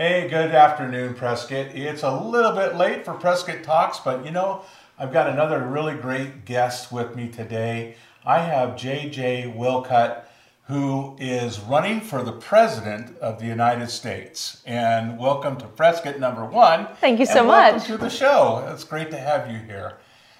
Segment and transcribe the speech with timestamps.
[0.00, 1.74] Hey, good afternoon, Prescott.
[1.74, 4.62] It's a little bit late for Prescott Talks, but you know,
[4.98, 7.96] I've got another really great guest with me today.
[8.24, 10.22] I have JJ Walcutt,
[10.68, 14.62] who is running for the President of the United States.
[14.64, 16.86] And welcome to Prescott number one.
[16.98, 17.72] Thank you so much.
[17.72, 18.66] Welcome to the show.
[18.72, 19.98] It's great to have you here.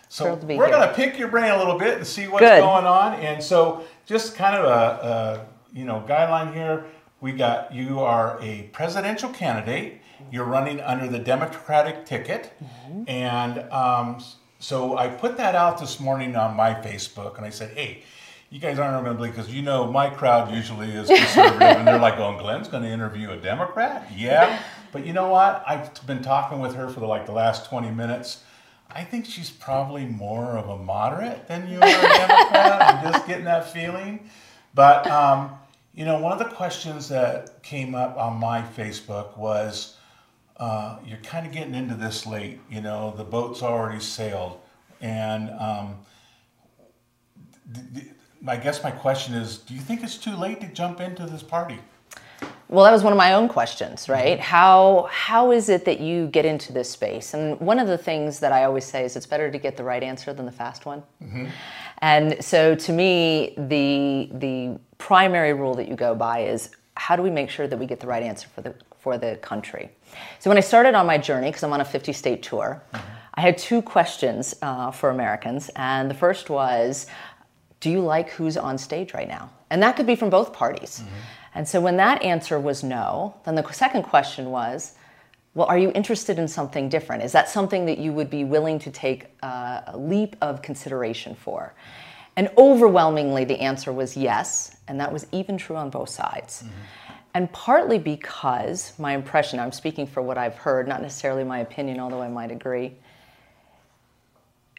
[0.08, 2.62] So we're going to pick your brain a little bit and see what's Good.
[2.62, 3.12] going on.
[3.20, 6.86] And so, just kind of a, a you know guideline here.
[7.20, 10.00] We got you are a presidential candidate.
[10.30, 13.02] You're running under the Democratic ticket, Mm-hmm.
[13.08, 14.22] and um,
[14.58, 18.02] so I put that out this morning on my Facebook, and I said, hey.
[18.52, 21.86] You guys aren't going to believe because you know my crowd usually is conservative, and
[21.86, 24.60] they're like, "Oh, Glenn's going to interview a Democrat." Yeah,
[24.90, 25.62] but you know what?
[25.68, 28.42] I've been talking with her for like the last twenty minutes.
[28.90, 32.82] I think she's probably more of a moderate than you are a Democrat.
[32.82, 34.28] I'm just getting that feeling.
[34.74, 35.52] But, um,
[35.94, 39.96] you know, one of the questions that came up on my Facebook was
[40.56, 42.60] uh, you're kind of getting into this late.
[42.70, 44.60] You know, the boat's already sailed.
[45.00, 45.98] And um,
[48.46, 51.42] I guess my question is do you think it's too late to jump into this
[51.42, 51.78] party?
[52.68, 54.38] Well, that was one of my own questions, right?
[54.38, 57.34] How how is it that you get into this space?
[57.34, 59.82] And one of the things that I always say is it's better to get the
[59.82, 61.02] right answer than the fast one.
[62.02, 67.22] And so to me, the the primary rule that you go by is how do
[67.22, 69.90] we make sure that we get the right answer for the for the country?
[70.38, 72.82] So when I started on my journey, because I'm on a 50 state tour,
[73.34, 77.06] I had two questions uh, for Americans, and the first was,
[77.80, 79.50] do you like who's on stage right now?
[79.70, 81.02] And that could be from both parties.
[81.54, 84.94] And so when that answer was no, then the second question was,
[85.54, 87.24] well, are you interested in something different?
[87.24, 91.34] Is that something that you would be willing to take uh, a leap of consideration
[91.34, 91.74] for?
[92.36, 96.64] And overwhelmingly, the answer was yes, and that was even true on both sides.
[97.34, 102.00] And partly because my impression, I'm speaking for what I've heard, not necessarily my opinion,
[102.00, 102.96] although I might agree,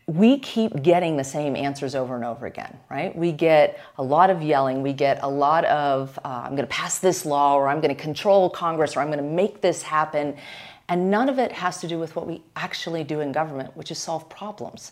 [0.07, 3.15] we keep getting the same answers over and over again, right?
[3.15, 6.73] We get a lot of yelling, we get a lot of, uh, I'm going to
[6.73, 9.83] pass this law, or I'm going to control Congress, or I'm going to make this
[9.83, 10.35] happen.
[10.89, 13.91] And none of it has to do with what we actually do in government, which
[13.91, 14.91] is solve problems.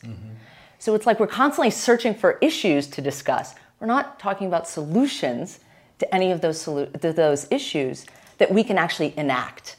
[0.78, 3.56] So it's like we're constantly searching for issues to discuss.
[3.80, 5.60] We're not talking about solutions
[5.98, 8.06] to any of those, solu- to those issues
[8.38, 9.76] that we can actually enact.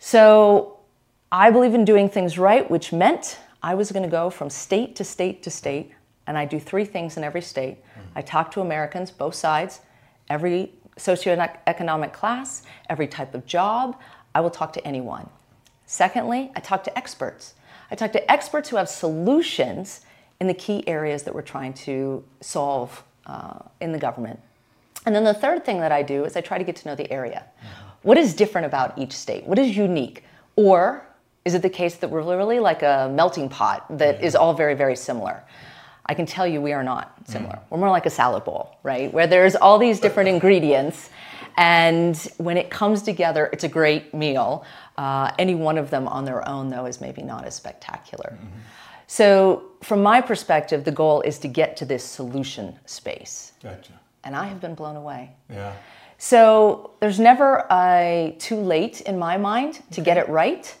[0.00, 0.78] So
[1.30, 4.94] I believe in doing things right, which meant I was going to go from state
[4.96, 5.90] to state to state,
[6.26, 7.78] and I do three things in every state.
[8.14, 9.80] I talk to Americans, both sides,
[10.28, 13.98] every socioeconomic class, every type of job.
[14.34, 15.30] I will talk to anyone.
[15.86, 17.54] Secondly, I talk to experts.
[17.90, 20.02] I talk to experts who have solutions
[20.40, 24.40] in the key areas that we're trying to solve uh, in the government.
[25.06, 26.96] And then the third thing that I do is I try to get to know
[26.96, 27.46] the area.
[28.02, 29.46] What is different about each state?
[29.46, 30.22] What is unique?
[30.54, 31.06] Or
[31.44, 34.40] is it the case that we're literally like a melting pot that is mm.
[34.40, 35.42] all very, very similar?
[36.06, 37.28] I can tell you we are not mm.
[37.28, 37.58] similar.
[37.70, 39.12] We're more like a salad bowl, right?
[39.12, 41.10] Where there's all these different ingredients.
[41.56, 44.64] And when it comes together, it's a great meal.
[44.96, 48.36] Uh, any one of them on their own, though, is maybe not as spectacular.
[48.36, 48.58] Mm-hmm.
[49.06, 53.52] So, from my perspective, the goal is to get to this solution space.
[53.62, 53.92] Gotcha.
[54.24, 55.30] And I have been blown away.
[55.50, 55.74] Yeah.
[56.24, 60.74] So there's never a too late in my mind to get it right.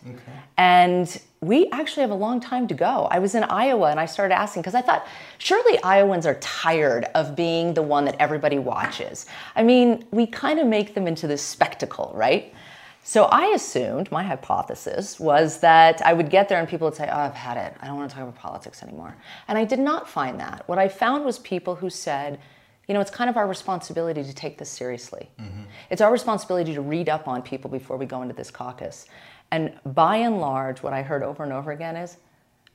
[0.56, 3.08] And we actually have a long time to go.
[3.10, 5.06] I was in Iowa and I started asking because I thought
[5.36, 9.26] surely Iowans are tired of being the one that everybody watches.
[9.54, 12.54] I mean, we kind of make them into this spectacle, right?
[13.02, 17.06] So I assumed, my hypothesis was that I would get there and people would say,
[17.12, 17.76] Oh, I've had it.
[17.82, 19.14] I don't want to talk about politics anymore.
[19.46, 20.66] And I did not find that.
[20.68, 22.40] What I found was people who said,
[22.88, 25.30] you know, it's kind of our responsibility to take this seriously.
[25.40, 25.62] Mm-hmm.
[25.90, 29.06] It's our responsibility to read up on people before we go into this caucus.
[29.50, 32.16] And by and large, what I heard over and over again is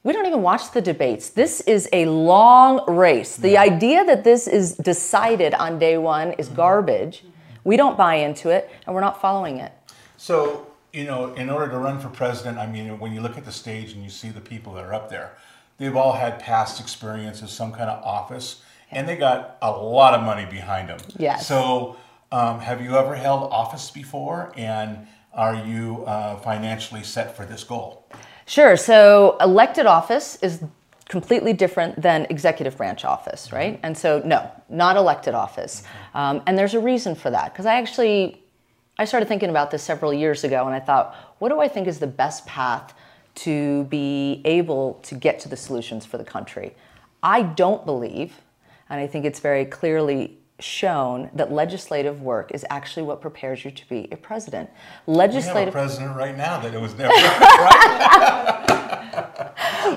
[0.03, 1.29] we don't even watch the debates.
[1.29, 3.35] This is a long race.
[3.35, 6.56] The idea that this is decided on day one is mm-hmm.
[6.56, 7.19] garbage.
[7.19, 7.29] Mm-hmm.
[7.65, 9.73] We don't buy into it, and we're not following it.
[10.15, 13.45] So, you know, in order to run for president, I mean, when you look at
[13.45, 15.33] the stage and you see the people that are up there,
[15.77, 20.24] they've all had past experiences, some kind of office, and they got a lot of
[20.24, 21.00] money behind them.
[21.18, 21.47] Yes.
[21.47, 21.97] So,
[22.31, 24.53] um, have you ever held office before?
[24.56, 28.07] And are you uh, financially set for this goal?
[28.45, 28.75] Sure.
[28.77, 30.63] So elected office is
[31.07, 33.80] completely different than executive branch office, right?
[33.81, 35.83] And so, no, not elected office.
[36.13, 38.44] Um, and there's a reason for that because I actually
[39.00, 41.88] I started thinking about this several years ago, and I thought, what do I think
[41.88, 42.94] is the best path
[43.35, 46.75] to be able to get to the solutions for the country?
[47.24, 48.33] I don't believe,
[48.89, 53.71] and I think it's very clearly shown that legislative work is actually what prepares you
[53.71, 54.69] to be a president.
[55.06, 55.25] We have
[55.69, 58.65] a president right now that it was never right.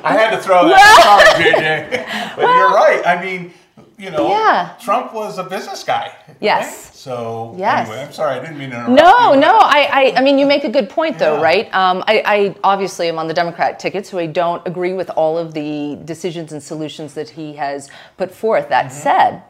[0.04, 1.34] I had to throw that.
[1.34, 2.36] Sorry, JJ.
[2.36, 3.02] But you're right.
[3.06, 3.52] I mean,
[4.02, 4.74] you know, Yeah.
[4.80, 6.12] Trump was a business guy.
[6.40, 6.64] Yes.
[6.66, 6.94] right?
[6.96, 7.88] So Yes.
[7.88, 9.00] anyway, I'm sorry, I didn't mean to interrupt.
[9.00, 9.40] No, you.
[9.40, 9.58] no.
[9.60, 11.42] I, I, I mean, you make a good point, though, Yeah.
[11.42, 11.74] right?
[11.74, 15.38] Um, I, I obviously am on the Democrat ticket, so I don't agree with all
[15.38, 18.68] of the decisions and solutions that he has put forth.
[18.70, 18.94] That Mm-hmm.
[19.00, 19.42] said,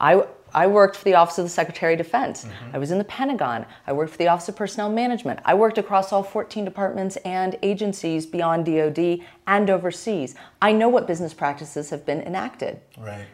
[0.00, 2.44] I, I worked for the Office of the Secretary of Defense.
[2.44, 2.74] Mm-hmm.
[2.74, 3.64] I was in the Pentagon.
[3.86, 5.38] I worked for the Office of Personnel Management.
[5.44, 10.34] I worked across all 14 departments and agencies beyond DoD and overseas.
[10.62, 12.80] I know what business practices have been enacted.
[12.98, 13.26] Right.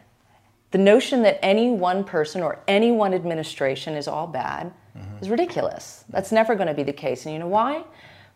[0.75, 5.23] The notion that any one person or any one administration is all bad Mm-hmm.
[5.23, 6.05] is ridiculous.
[6.09, 7.27] That's never going to be the case.
[7.27, 7.83] And you know why?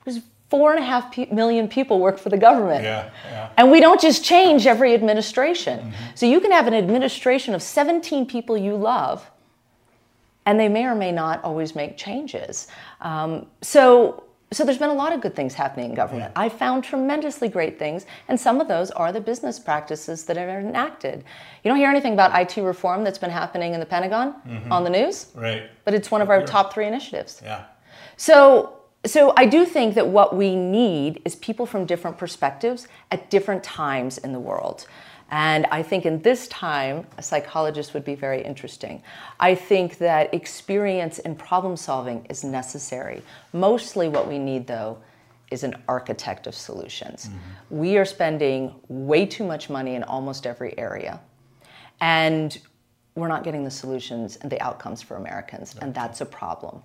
[0.00, 0.20] Because
[0.50, 2.82] four and a half million people work for the government.
[2.82, 3.10] Yeah.
[3.26, 3.50] Yeah.
[3.56, 5.78] And we don't just change every administration.
[5.78, 5.92] Mm-hmm.
[6.16, 9.30] So you can have an administration of 17 people you love,
[10.46, 12.66] and they may or may not always make changes.
[13.00, 16.32] Um, so, so there's been a lot of good things happening in government.
[16.32, 16.42] Mm-hmm.
[16.42, 20.60] I found tremendously great things, and some of those are the business practices that are
[20.60, 21.24] enacted.
[21.62, 24.72] You don't hear anything about IT reform that's been happening in the Pentagon mm-hmm.
[24.72, 25.70] on the news, Right.
[25.84, 27.42] but it's one of our top three initiatives.
[27.44, 27.64] Yeah.
[28.16, 33.28] So, so I do think that what we need is people from different perspectives at
[33.30, 34.86] different times in the world.
[35.30, 39.02] And I think in this time, a psychologist would be very interesting.
[39.38, 43.22] I think that experience in problem solving is necessary.
[43.52, 44.98] Mostly what we need, though,
[45.50, 47.26] is an architect of solutions.
[47.26, 47.78] Mm-hmm.
[47.78, 51.20] We are spending way too much money in almost every area.
[52.00, 52.56] And
[53.14, 56.82] we're not getting the solutions and the outcomes for Americans, and that's a problem.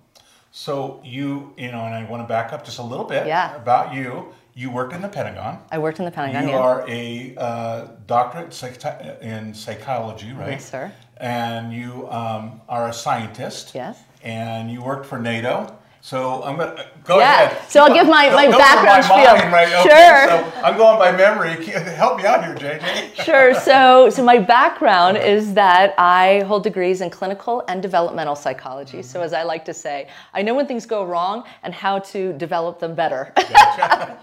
[0.50, 3.54] So you, you know, and I want to back up just a little bit Yeah.
[3.56, 4.32] about you.
[4.56, 5.58] You worked in the Pentagon.
[5.72, 6.44] I worked in the Pentagon.
[6.44, 6.60] You yeah.
[6.60, 8.84] are a uh, doctorate psych-
[9.20, 10.50] in psychology, right?
[10.50, 10.92] Yes, sir.
[11.16, 13.74] And you um, are a scientist.
[13.74, 13.98] Yes.
[14.22, 15.76] And you worked for NATO.
[16.04, 17.70] So I'm gonna go Yeah, ahead.
[17.70, 19.36] so I'll give my- my go background my spiel.
[19.38, 19.72] mind, right?
[19.72, 20.28] Okay, Sure.
[20.28, 21.64] So I'm going by memory.
[21.96, 23.24] Help me out here, JJ.
[23.24, 23.54] Sure.
[23.54, 29.00] So, so my background is that I hold degrees in clinical and developmental psychology.
[29.00, 32.34] So, as I like to say, I know when things go wrong and how to
[32.34, 33.32] develop them better.
[33.38, 34.16] uh,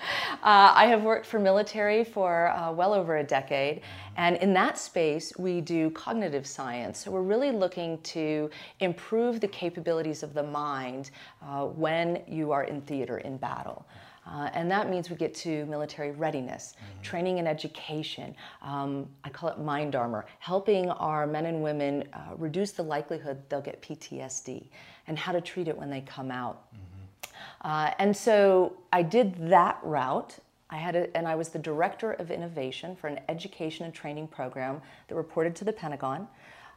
[0.44, 3.82] I have worked for military for uh, well over a decade,
[4.18, 7.00] and in that space, we do cognitive science.
[7.00, 8.52] So, we're really looking to
[8.82, 11.10] improve the capabilities of the mind
[11.44, 13.86] uh, when you are in theater in battle.
[14.28, 18.36] Uh, and that means we get to military readiness, training and education.
[18.62, 23.42] Um, I call it mind armor, helping our men and women uh, reduce the likelihood
[23.50, 24.68] they'll get PTSD
[25.08, 26.68] and how to treat it when they come out.
[27.62, 30.38] Uh, and so I did that route.
[30.70, 34.28] I had a, and I was the director of innovation for an education and training
[34.28, 36.28] program that reported to the Pentagon.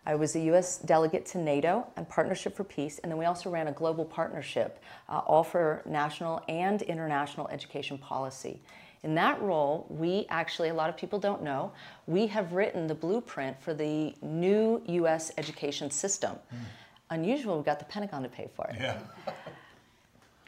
[0.07, 0.79] I was a U.S.
[0.79, 4.83] delegate to NATO and Partnership for Peace, and then we also ran a global partnership,
[5.09, 8.61] uh, all for national and international education policy.
[9.03, 11.73] In that role, we actually, a lot of people don't know,
[12.07, 15.33] we have written the blueprint for the new U.S.
[15.39, 16.37] education system.
[17.11, 18.77] Unusual, we got the Pentagon to pay for it.
[18.81, 18.99] Yeah.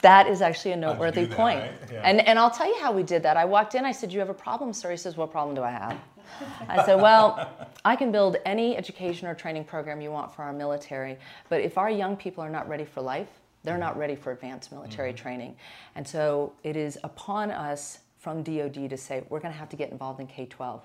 [0.03, 1.59] That is actually a noteworthy that, point.
[1.59, 1.73] right?
[1.91, 2.03] Yeah.
[2.05, 3.37] And, and I'll tell you how we did that.
[3.37, 4.91] I walked in, I said, You have a problem, sir?
[4.91, 5.97] He says, What problem do I have?
[6.69, 7.51] I said, Well,
[7.85, 11.17] I can build any education or training program you want for our military,
[11.49, 13.29] but if our young people are not ready for life,
[13.65, 15.23] they're not ready for advanced military Mm-hmm.
[15.23, 15.57] training.
[15.95, 19.77] And so it is upon us from DoD to say, We're going to have to
[19.77, 20.83] get involved in K 12.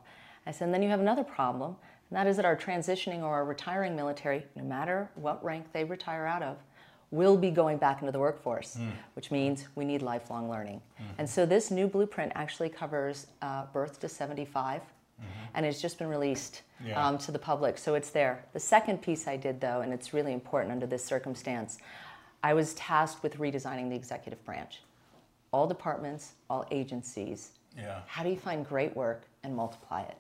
[0.48, 1.76] I said, And then you have another problem,
[2.10, 5.84] and that is that our transitioning or our retiring military, no matter what rank they
[5.84, 6.58] retire out of,
[7.12, 8.78] will be going back into the workforce,
[9.16, 10.82] which means we need lifelong learning.
[11.18, 14.82] And so this new blueprint actually covers uh, birth to 75,
[15.54, 17.06] and it's just been released Yeah.
[17.06, 18.44] um, to the public, so it's there.
[18.54, 21.78] The second piece I did, though, and it's really important under this circumstance,
[22.44, 24.82] I was tasked with redesigning the executive branch.
[25.52, 27.52] All departments, all agencies.
[27.78, 28.00] Yeah.
[28.08, 30.18] How do you find great work and multiply it?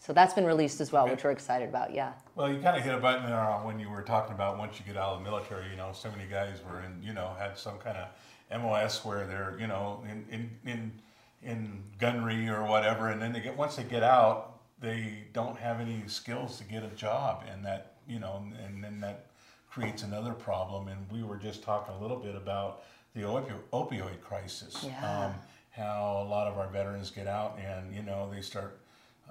[0.00, 1.92] So that's been released as well, which we're excited about.
[1.94, 2.12] Yeah.
[2.34, 4.84] Well, you kind of hit a button there when you were talking about once you
[4.84, 5.70] get out of the military.
[5.70, 9.26] You know, so many guys were in, you know, had some kind of MOS where
[9.28, 10.92] they're, you know, in in in,
[11.42, 15.80] in gunnery or whatever, and then they get once they get out, they don't have
[15.80, 19.26] any skills to get a job, and that, you know, and then that
[19.70, 20.88] creates another problem.
[20.88, 22.82] And we were just talking a little bit about
[23.14, 24.84] the opio- opioid crisis.
[24.84, 25.26] Yeah.
[25.26, 25.34] Um,
[25.70, 28.78] how a lot of our veterans get out and you know they start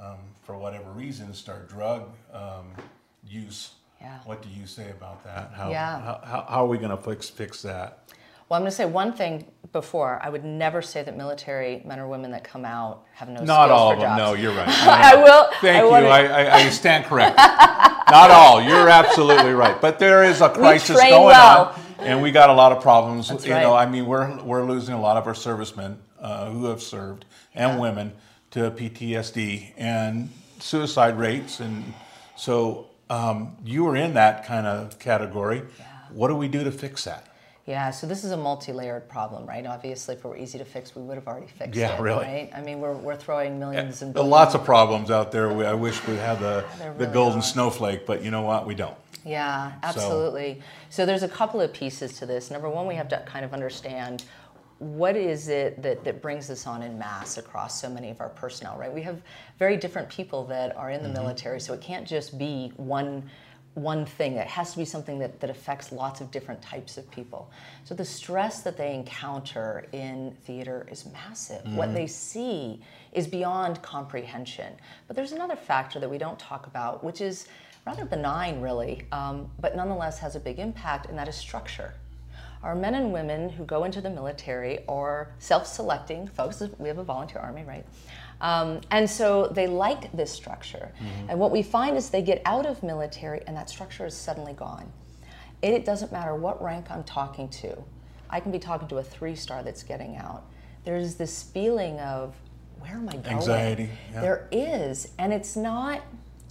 [0.02, 2.66] um, for whatever reason start drug um,
[3.24, 4.18] use Yeah.
[4.26, 6.00] what do you say about that how, Yeah.
[6.02, 8.00] how, how, how are we going to fix fix that
[8.50, 12.00] Well, I'm going to say one thing before, I would never say that military men
[12.00, 14.18] or women that come out have no Not skills all for of them.
[14.18, 14.20] jobs.
[14.20, 14.68] No, you're right.
[14.70, 15.50] I will.
[15.62, 16.08] Thank I you.
[16.08, 17.38] I, I, I stand corrected.
[17.38, 18.62] Not all.
[18.62, 19.80] You're absolutely right.
[19.80, 21.68] But there is a crisis going well.
[21.70, 23.30] on, and we got a lot of problems.
[23.30, 23.74] That's you know.
[23.74, 27.26] I mean, we're we're losing a lot of our servicemen uh, who have served
[27.56, 28.12] and women
[28.52, 31.94] to PTSD and suicide rates, and
[32.36, 35.64] so um, you were in that kind of category.
[36.12, 37.31] What do we do to fix that?
[37.68, 39.66] Yeah, so this is a multi-layered problem, right?
[39.66, 42.26] Obviously, if it were easy to fix, we would have already fixed Yeah, it, really.
[42.26, 42.52] right?
[42.56, 44.32] I mean, we're, we're throwing millions and billions.
[44.32, 45.54] lots of problems out there.
[45.54, 47.44] We, I wish we had the, There the golden are.
[47.44, 48.66] snowflake, but you know what?
[48.66, 48.98] We don't.
[49.24, 50.62] Yeah, absolutely.
[50.90, 51.06] So.
[51.06, 52.50] there's a couple of pieces to this.
[52.50, 54.24] Number one, we have to kind of understand
[54.80, 58.30] what is it that, that brings this on in mass across so many of our
[58.30, 58.92] personnel, right?
[58.92, 59.22] We have
[59.60, 61.20] very different people that are in the mm-hmm.
[61.20, 63.30] military, so it can't just be one
[63.74, 64.34] one thing.
[64.34, 67.50] It has to be something that, that affects lots of different types of people.
[67.86, 71.66] So the stress that they encounter in theater is massive.
[71.76, 72.82] What they see
[73.14, 74.74] is beyond comprehension.
[75.08, 77.48] But there's another factor that we don't talk about, which is
[77.86, 81.94] rather benign, really, um, but nonetheless has a big impact, and that is structure.
[82.64, 86.62] Our men and women who go into the military are self selecting folks.
[86.78, 87.86] We have a volunteer army, right?
[88.42, 90.92] Um, and so they like this structure.
[91.30, 94.54] And what we find is they get out of military and that structure is suddenly
[94.54, 94.92] gone.
[95.62, 97.78] It doesn't matter what rank I'm talking to.
[98.30, 100.44] I can be talking to a three star that's getting out.
[100.86, 102.36] There's this feeling of
[102.80, 103.26] where am I going?
[103.28, 104.22] Anxiety, yeah.
[104.22, 106.02] There is, and it's not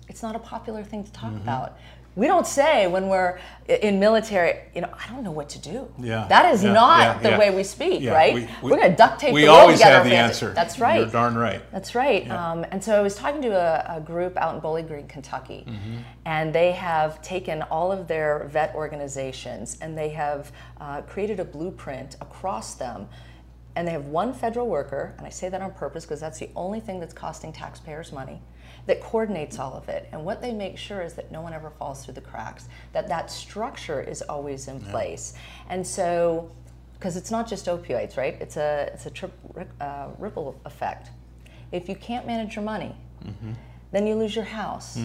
[0.09, 1.27] it's not a popular thing to Mm-hmm.
[1.27, 1.79] talk about.
[2.17, 3.39] We don't say when we're
[3.69, 5.89] in military, you know, I don't know what to do.
[5.99, 7.39] Yeah, That is yeah, not yeah, the yeah.
[7.39, 8.35] way we speak, right?
[8.35, 9.97] we- are going to duct tape We the always together.
[9.99, 10.53] have the answer.
[10.53, 10.99] That's right.
[11.01, 11.63] You're darn right.
[11.71, 12.29] That's right.
[12.29, 15.65] Um, and so I was talking to a, a group out in Bowling Green, Kentucky,
[15.69, 15.99] Mm-hmm.
[16.27, 20.51] and they have taken all of their vet organizations and they have
[20.81, 23.09] uh, created a blueprint across them.
[23.77, 26.51] And they have one federal worker, and I say that on purpose because that's the
[26.57, 28.43] only thing that's costing taxpayers money,
[28.91, 30.09] that coordinates all of it.
[30.11, 33.07] And what they make sure is that no one ever falls through the cracks, that
[33.07, 35.35] that structure is always in place.
[35.69, 36.51] And so,
[36.95, 38.37] because it's not just opioids, right?
[38.41, 39.33] It's a, it's a trip,
[39.81, 41.11] uh, ripple effect.
[41.71, 42.97] If you can't manage your money,
[43.93, 44.97] then you lose your house.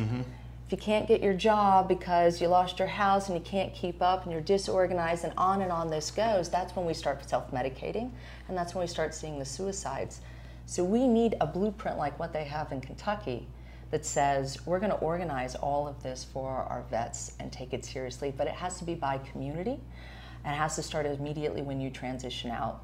[0.66, 4.02] If you can't get your job because you lost your house and you can't keep
[4.02, 7.52] up and you're disorganized and on and on this goes, that's when we start self
[7.52, 8.10] medicating
[8.48, 10.22] and that's when we start seeing the suicides.
[10.66, 13.46] So we need a blueprint like what they have in Kentucky
[13.92, 17.86] that says we're going to organize all of this for our vets and take it
[17.86, 19.80] seriously, but it has to be by community
[20.44, 22.84] and it has to start immediately when you transition out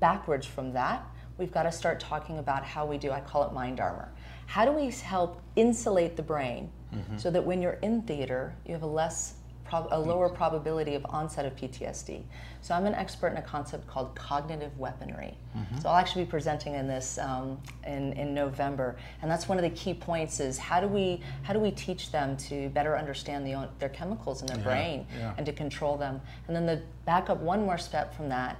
[0.00, 1.04] backwards from that,
[1.38, 4.10] we've got to start talking about how we do, I call it mind armor.
[4.46, 7.18] How do we help insulate the brain mm-hmm.
[7.18, 9.34] so that when you're in theater, you have a less
[9.72, 12.22] a lower probability of onset of PTSD.
[12.60, 15.36] So I'm an expert in a concept called cognitive weaponry.
[15.80, 19.62] So I'll actually be presenting in this um, in, in November, and that's one of
[19.64, 23.46] the key points is how do we how do we teach them to better understand
[23.46, 25.34] the, their chemicals in their brain yeah.
[25.36, 28.56] and to control them, and then the back up one more step from that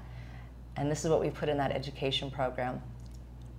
[0.77, 2.81] and this is what we put in that education program.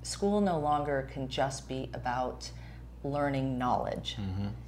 [0.04, 2.50] School no longer can just be about
[3.04, 4.18] learning knowledge.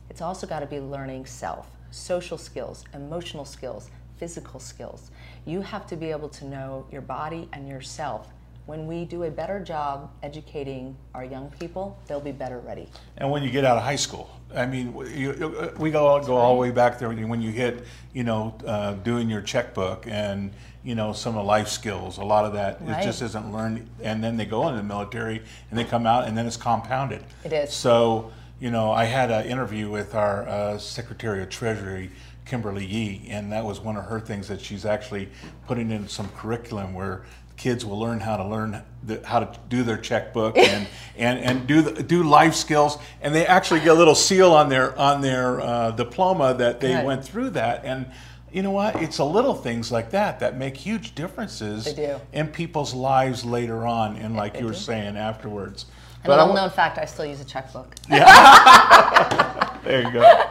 [0.10, 5.12] It's also got to be learning self, social skills, emotional skills, physical skills.
[5.46, 8.28] You have to be able to know your body and yourself.
[8.66, 12.88] When we do a better job educating our young people, they'll be better ready.
[13.18, 16.36] And when you get out of high school, I mean, you, you- we go go
[16.38, 20.52] all the way back there when you hit, you know, uh, doing your checkbook and
[20.84, 22.18] you know some of the life skills.
[22.18, 23.00] A lot of that Right.
[23.00, 26.28] it just isn't learned, and then they go into the military and they come out
[26.28, 27.24] and then it's compounded.
[27.44, 27.74] It is.
[27.74, 28.32] So
[28.64, 32.10] you know, I had an interview with our uh, Secretary of Treasury.
[32.46, 35.30] Kimberly Yee, and that was one of her things that she's actually
[35.66, 37.24] putting in some curriculum where
[37.56, 41.68] kids will learn how to learn the, how to do their checkbook and and and
[41.68, 45.22] do the, do life skills, and they actually get a little seal on their on
[45.22, 47.06] their uh, diploma that they Good.
[47.06, 47.86] went through that.
[47.86, 48.12] And
[48.52, 49.02] you know what?
[49.02, 51.88] It's a little things like that that make huge differences
[52.34, 54.78] in people's lives later on, and like they you were do.
[54.78, 55.86] saying afterwards.
[56.24, 57.94] And a I little wa- known fact, I still use a checkbook.
[58.10, 59.70] Yeah.
[59.84, 60.44] There you go.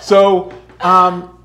[0.00, 1.36] so, um,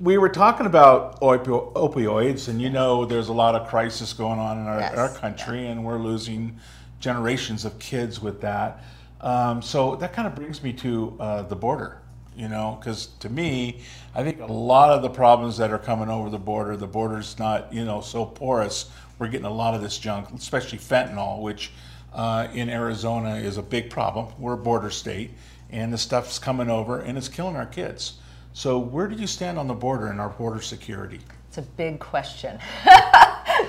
[0.00, 4.38] we were talking about opi- opioids, and you know, there's a lot of crisis going
[4.38, 4.94] on in our, Yes.
[4.98, 6.58] our country, and we're losing
[7.00, 8.84] generations of kids with that.
[9.22, 12.02] Um, so that kind of brings me to uh, the border,
[12.36, 13.80] you know, because to me,
[14.14, 17.38] I think a lot of the problems that are coming over the border, the border's
[17.38, 18.90] not, you know, so porous.
[19.18, 21.72] We're getting a lot of this junk, especially fentanyl, which
[22.12, 24.28] uh, in Arizona is a big problem.
[24.38, 25.30] We're a border state,
[25.70, 28.14] and the stuff's coming over and it's killing our kids.
[28.52, 31.20] So, where do you stand on the border and our border security?
[31.48, 32.58] It's a big question.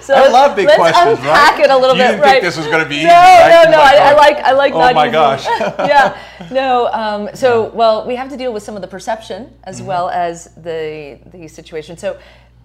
[0.01, 1.65] So I love big let's questions, unpack right?
[1.65, 2.07] it a little you bit.
[2.09, 2.31] didn't right.
[2.33, 3.63] think this was going to be easy, no, right?
[3.65, 4.73] No, no, I, I oh, like, I like.
[4.73, 5.11] Oh not my easy.
[5.11, 5.45] gosh.
[5.79, 6.87] yeah, no.
[6.93, 9.87] Um, so, well, we have to deal with some of the perception as Mm-hmm.
[9.87, 11.97] well as the the situation.
[11.97, 12.17] So,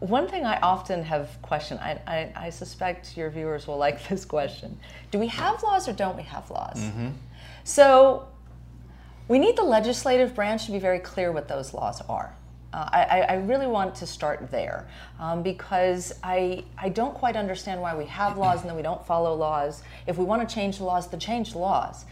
[0.08, 1.80] one thing I often have questioned.
[1.80, 4.78] I, I, I suspect your viewers will like this question:
[5.10, 6.78] Do we have laws or don't we have laws?
[6.78, 7.08] Mm-hmm.
[7.64, 8.28] So,
[9.28, 12.34] we need the legislative branch to be very clear what those laws are.
[12.74, 14.88] Uh, I, I really want to start there
[15.20, 19.04] um, because I, I don't quite understand why we have laws and then we don't
[19.06, 19.84] follow laws.
[20.08, 22.04] If we want to change the laws, then change the laws.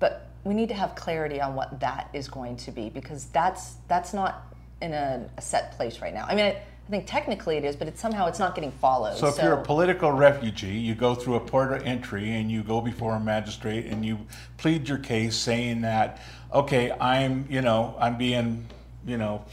[0.00, 3.74] But we need to have clarity on what that is going to be because that's,
[3.86, 6.26] that's not in a, a set place right now.
[6.26, 9.16] I mean, I, I think technically it is, but it's somehow it's not getting followed.
[9.16, 12.62] So if you're a political refugee, you go through a port of entry and you
[12.62, 14.20] go before a magistrate and you
[14.56, 16.22] plead your case saying that,
[16.54, 18.68] okay, I'm, you know, I'm being,
[19.04, 19.44] you know,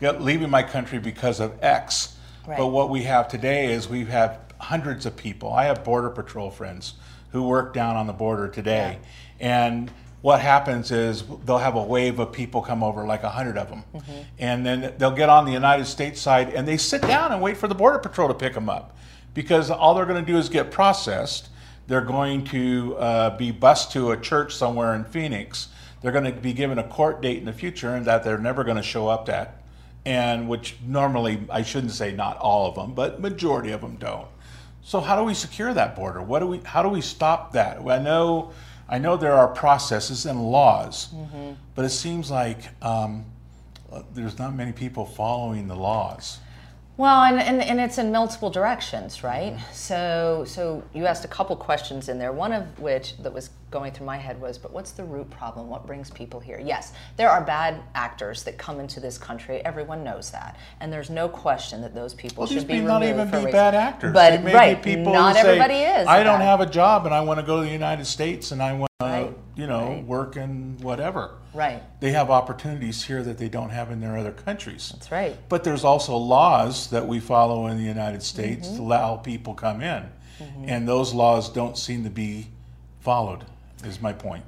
[0.00, 2.16] leaving my country because of X.
[2.44, 2.58] Right.
[2.58, 5.52] But what we have today is we have hundreds of people.
[5.52, 6.94] I have border patrol friends
[7.30, 8.98] who work down on the border today,
[9.40, 9.90] and
[10.24, 13.68] what happens is they'll have a wave of people come over, like a hundred of
[13.68, 13.84] them,
[14.38, 17.58] and then they'll get on the United States side and they sit down and wait
[17.58, 18.96] for the border patrol to pick them up,
[19.34, 21.50] because all they're going to do is get processed.
[21.88, 25.68] They're going to uh, be bused to a church somewhere in Phoenix.
[26.00, 28.64] They're going to be given a court date in the future, and that they're never
[28.64, 29.60] going to show up at
[30.06, 34.28] and which normally I shouldn't say not all of them, but majority of them don't.
[34.82, 36.22] So how do we secure that border?
[36.22, 36.60] What do we?
[36.64, 37.80] How do we stop that?
[37.86, 38.52] I know,
[38.88, 41.08] I know there are processes and laws,
[41.74, 43.24] but it seems like um,
[44.12, 46.38] there's not many people following the laws.
[46.96, 49.54] Well, and, and, and it's in multiple directions, right?
[49.54, 49.72] Mm-hmm.
[49.72, 52.30] So so you asked a couple questions in there.
[52.32, 55.68] One of which that was going through my head was, but what's the root problem?
[55.68, 56.60] What brings people here?
[56.64, 59.64] Yes, there are bad actors that come into this country.
[59.64, 63.02] Everyone knows that, and there's no question that those people Well, should be removed not
[63.02, 64.12] even be race- bad actors.
[64.12, 66.06] But right, be people not who say, everybody is.
[66.06, 66.44] I don't bad.
[66.44, 68.88] have a job and I want to go to the United States and I want
[69.00, 69.06] to,
[69.56, 70.04] you know, right.
[70.04, 71.36] work in whatever.
[71.52, 71.82] Right.
[72.00, 74.90] They have opportunities here that they don't have in their other countries.
[74.94, 75.36] That's right.
[75.48, 78.76] But there's also laws that we follow in the United States Mm-hmm.
[78.76, 80.08] to allow people come in,
[80.64, 82.48] and those laws don't seem to be
[83.00, 83.44] followed.
[83.84, 84.44] Is my point.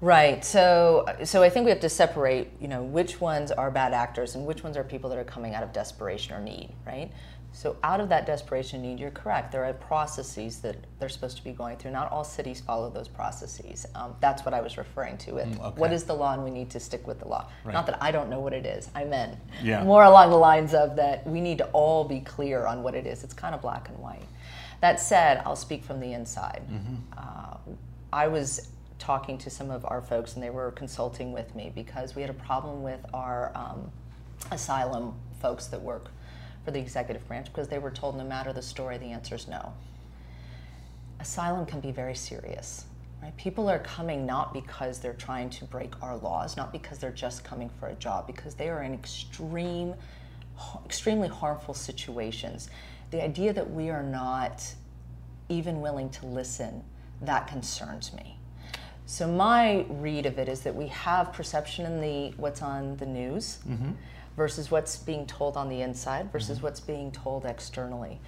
[0.00, 0.44] Right.
[0.44, 4.34] So, so I think we have to separate, you know, which ones are bad actors
[4.34, 7.12] and which ones are people that are coming out of desperation or need, right?
[7.52, 9.50] So, out of that desperation need, you're correct.
[9.50, 11.90] There are processes that they're supposed to be going through.
[11.90, 13.86] Not all cities follow those processes.
[13.96, 15.80] Um, that's what I was referring to with Mm, okay.
[15.80, 17.46] what is the law, and we need to stick with the law.
[17.64, 18.88] Not that I don't know what it is.
[18.94, 19.82] I meant Yeah.
[19.82, 23.06] more along the lines of that we need to all be clear on what it
[23.06, 23.24] is.
[23.24, 24.24] It's kind of black and white.
[24.80, 26.62] That said, I'll speak from the inside.
[27.18, 27.56] Uh,
[28.12, 32.14] I was talking to some of our folks, and they were consulting with me because
[32.14, 33.90] we had a problem with our um,
[34.52, 36.10] asylum folks that work
[36.64, 39.48] for the executive branch because they were told no matter the story, the answer is
[39.48, 39.72] no.
[41.18, 42.84] Asylum can be very serious.
[43.22, 43.36] Right?
[43.36, 47.44] People are coming not because they're trying to break our laws, not because they're just
[47.44, 49.94] coming for a job, because they are in extreme,
[50.86, 52.70] extremely harmful situations.
[53.10, 54.74] The idea that we are not
[55.50, 56.82] even willing to listen,
[57.20, 58.38] that concerns me.
[59.04, 63.06] So my read of it is that we have perception in the what's on the
[63.06, 63.90] news mm-hmm.
[64.36, 66.66] Versus what's being told on the inside versus mm-hmm.
[66.66, 68.20] what's being told externally.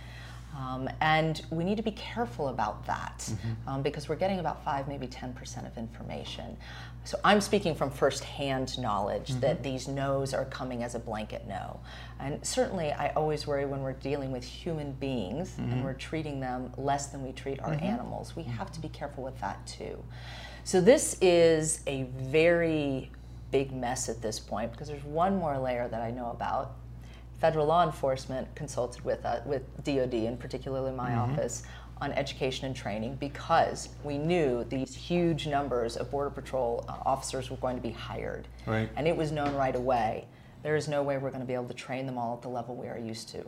[0.56, 3.68] Um, and we need to be careful about that mm-hmm.
[3.68, 6.56] um, because we're getting about five, maybe 10% of information.
[7.04, 9.40] So I'm speaking from firsthand knowledge mm-hmm.
[9.40, 11.80] that these no's are coming as a blanket no.
[12.20, 16.72] And certainly, I always worry when we're dealing with human beings and we're treating them
[16.76, 18.36] less than we treat our animals.
[18.36, 20.02] We have to be careful with that too.
[20.64, 23.10] So this is a very
[23.52, 26.72] big mess at this point because there's one more layer that I know about
[27.38, 31.62] federal law enforcement consulted with uh, with DoD and particularly my office
[32.00, 37.48] on education and training because we knew these huge numbers of border patrol uh, officers
[37.48, 38.88] were going to be hired, Right.
[38.96, 40.26] and it was known right away.
[40.64, 42.48] There is no way we're going to be able to train them all at the
[42.48, 43.44] level we are used to,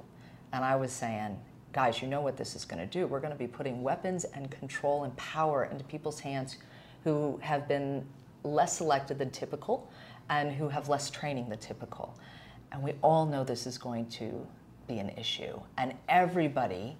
[0.52, 1.38] and I was saying.
[1.72, 3.04] Guys, you know what this is going to do.
[3.08, 6.56] We're going to be putting weapons and control and power into people's hands
[7.02, 8.06] who have been
[8.44, 9.90] less selected than typical
[10.30, 12.16] and who have less training than typical.
[12.72, 14.46] And we all know this is going to
[14.86, 15.58] be an issue.
[15.78, 16.96] And everybody,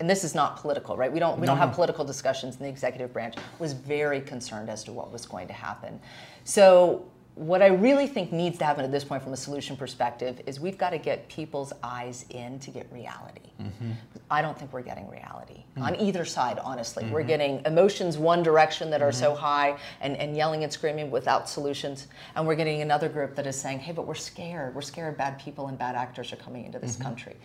[0.00, 1.12] and this is not political, right?
[1.12, 4.84] We don't we don't have political discussions in the executive branch, was very concerned as
[4.84, 6.00] to what was going to happen.
[6.44, 10.40] So what I really think needs to happen at this point from a solution perspective
[10.46, 13.50] is we've got to get people's eyes in to get reality.
[13.60, 13.92] Mm-hmm.
[14.30, 15.82] I don't think we're getting reality mm.
[15.82, 17.04] on either side, honestly.
[17.04, 17.28] We're mm-hmm.
[17.28, 19.40] getting emotions one direction that are so mm-hmm.
[19.40, 22.06] high and, and yelling and screaming without solutions.
[22.36, 24.74] And we're getting another group that is saying, hey, but we're scared.
[24.74, 27.36] We're scared bad people and bad actors are coming into this country.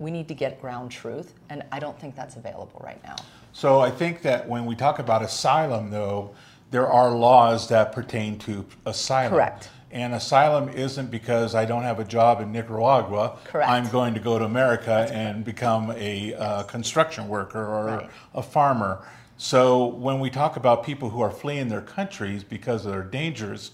[0.00, 3.16] we need to get ground truth, and I don't think that's available right now.
[3.52, 6.34] So I think that when we talk about asylum, though,
[6.70, 9.32] there are laws that pertain to asylum.
[9.32, 9.68] Correct.
[9.92, 13.38] And asylum isn't because I don't have a job in Nicaragua.
[13.44, 13.68] Correct.
[13.68, 18.10] I'm going to go to America and become a uh, construction worker or Right.
[18.34, 19.04] a farmer.
[19.36, 23.72] So when we talk about people who are fleeing their countries because of their dangers,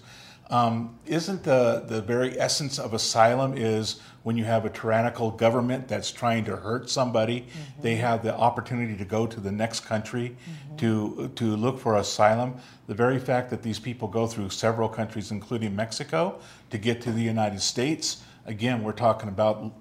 [0.49, 5.87] um, isn't the, the very essence of asylum is when you have a tyrannical government
[5.87, 7.47] that's trying to hurt somebody,
[7.79, 10.35] they have the opportunity to go to the next country
[10.75, 12.53] to, to look for asylum.
[12.87, 17.13] The very fact that these people go through several countries, including Mexico, to get to
[17.13, 19.71] the United States, again, we're talking about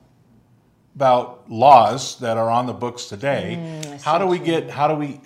[0.95, 3.99] about laws that are on the books today.
[4.05, 4.71] how do we get?
[4.71, 5.21] How do we?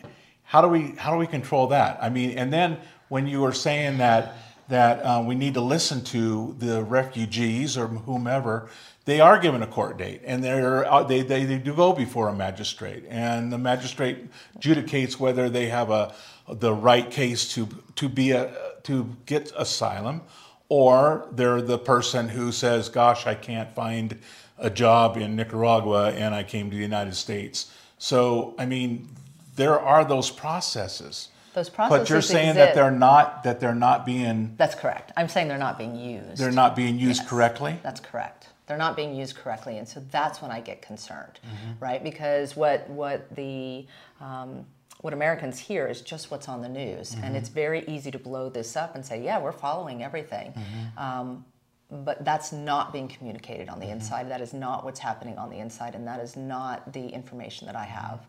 [0.44, 0.94] How do we?
[0.96, 1.98] How do we control that?
[2.02, 2.78] I mean, and then
[3.08, 4.34] when you were saying that
[4.70, 8.70] that uh, we need to listen to the refugees or whomever,
[9.10, 12.28] they are given a court date, and they're uh, they, they they do go before
[12.28, 14.18] a magistrate, and the magistrate
[14.56, 16.14] adjudicates whether they have a
[16.48, 20.22] the right case to to be a to get asylum
[20.68, 24.16] or they're the person who says, "Gosh, I can't find
[24.58, 29.08] a job in Nicaragua, and I came to the United States." So, I mean,
[29.56, 31.30] there are those processes.
[31.52, 31.98] Those processes.
[31.98, 35.10] But you're saying that they're not that they're not being That's correct.
[35.16, 36.38] I'm saying they're not being used.
[36.38, 37.80] they're not being used Yes, correctly.
[37.82, 38.39] That's correct.
[38.70, 41.84] They're not being used correctly, and so that's when I get concerned, Mm-hmm.
[41.84, 42.04] right?
[42.04, 43.84] Because what what the
[44.20, 44.64] um,
[45.00, 47.24] what Americans hear is just what's on the news, Mm-hmm.
[47.24, 50.98] and it's very easy to blow this up and say, "Yeah, we're following everything." Mm-hmm.
[51.06, 51.44] Um,
[51.90, 53.94] but that's not being communicated on the Mm-hmm.
[53.94, 54.30] inside.
[54.30, 57.74] That is not what's happening on the inside, and that is not the information that
[57.74, 58.20] I have.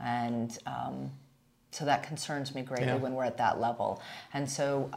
[0.00, 1.10] And um,
[1.70, 2.94] so that concerns me greatly Yeah.
[2.96, 4.00] when we're at that level.
[4.32, 4.90] And so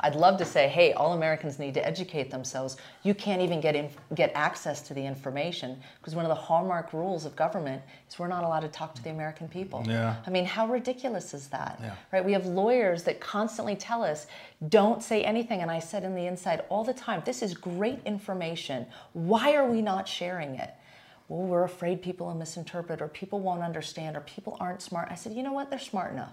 [0.00, 2.76] I'd love to say, hey, all Americans need to educate themselves.
[3.04, 6.92] You can't even get in, get access to the information because one of the hallmark
[6.92, 9.84] rules of government is we're not allowed to talk to the American people.
[9.86, 10.16] Yeah.
[10.26, 11.78] I mean, how ridiculous is that?
[11.80, 11.94] Yeah.
[12.12, 12.24] Right?
[12.24, 14.26] We have lawyers that constantly tell us,
[14.68, 15.62] don't say anything.
[15.62, 18.86] And I said in the inside all the time, this is great information.
[19.12, 20.74] Why are we not sharing it?
[21.28, 25.08] Well, we're afraid people will misinterpret or people won't understand or people aren't smart.
[25.10, 25.68] I said, you know what?
[25.68, 26.32] They're smart enough.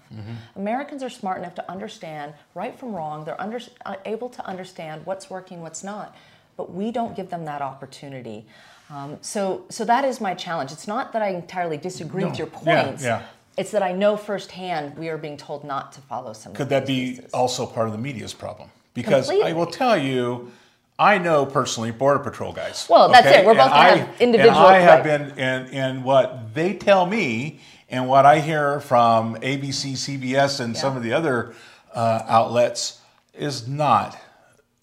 [0.56, 3.26] Americans are smart enough to understand right from wrong.
[3.26, 6.16] They're under, uh, able to understand what's working, what's not.
[6.56, 8.46] But we don't give them that opportunity.
[8.90, 10.72] Um, so, so that is my challenge.
[10.72, 13.04] It's not that I entirely disagree with your points.
[13.04, 13.20] yeah.
[13.20, 13.24] yeah.
[13.58, 16.52] It's that I know firsthand we are being told not to follow some.
[16.52, 17.32] of Could that be pieces.
[17.32, 18.70] also part of the media's problem?
[18.94, 20.52] Because I will tell you,
[20.98, 22.88] I know personally Border Patrol guys.
[22.90, 23.46] Well, that's it.
[23.46, 25.20] We're both I- have individual- And I have right.
[25.20, 30.76] been, and, and what they tell me and what I hear from ABC, CBS, and
[30.76, 31.54] some of the other
[31.94, 33.02] uh, outlets
[33.34, 34.18] is not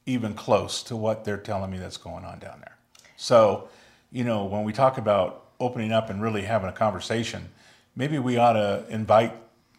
[0.06, 2.76] even close to what they're telling me that's going on down there.
[3.16, 3.68] So,
[4.10, 7.48] you know, when we talk about opening up and really having a conversation,
[7.96, 9.32] maybe we ought to invite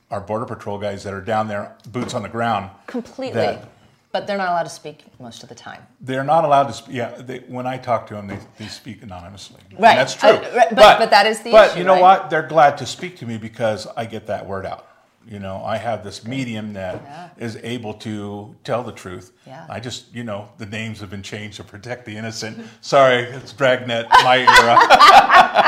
[0.09, 2.69] our Border Patrol guys that are down there, boots on the ground.
[2.87, 3.39] completely?
[3.41, 3.69] that-
[4.13, 5.81] but they're not allowed to speak most of the time.
[5.99, 6.95] They're not allowed to speak.
[6.95, 9.59] Yeah, they, when I talk to them, they, they speak anonymously.
[9.71, 9.95] And Right.
[9.95, 10.29] that's true.
[10.29, 12.01] Uh, right, but- but that is the But issue, you know right?
[12.01, 12.29] what?
[12.29, 14.87] They're glad to speak to me because I get that word out.
[15.25, 17.61] You know, I have this medium that is Yeah.
[17.63, 19.31] able to tell the truth.
[19.47, 19.65] Yeah.
[19.69, 22.59] I just, you know, the names have been changed to protect the innocent.
[22.81, 24.77] Sorry, it's Dragnet, my era.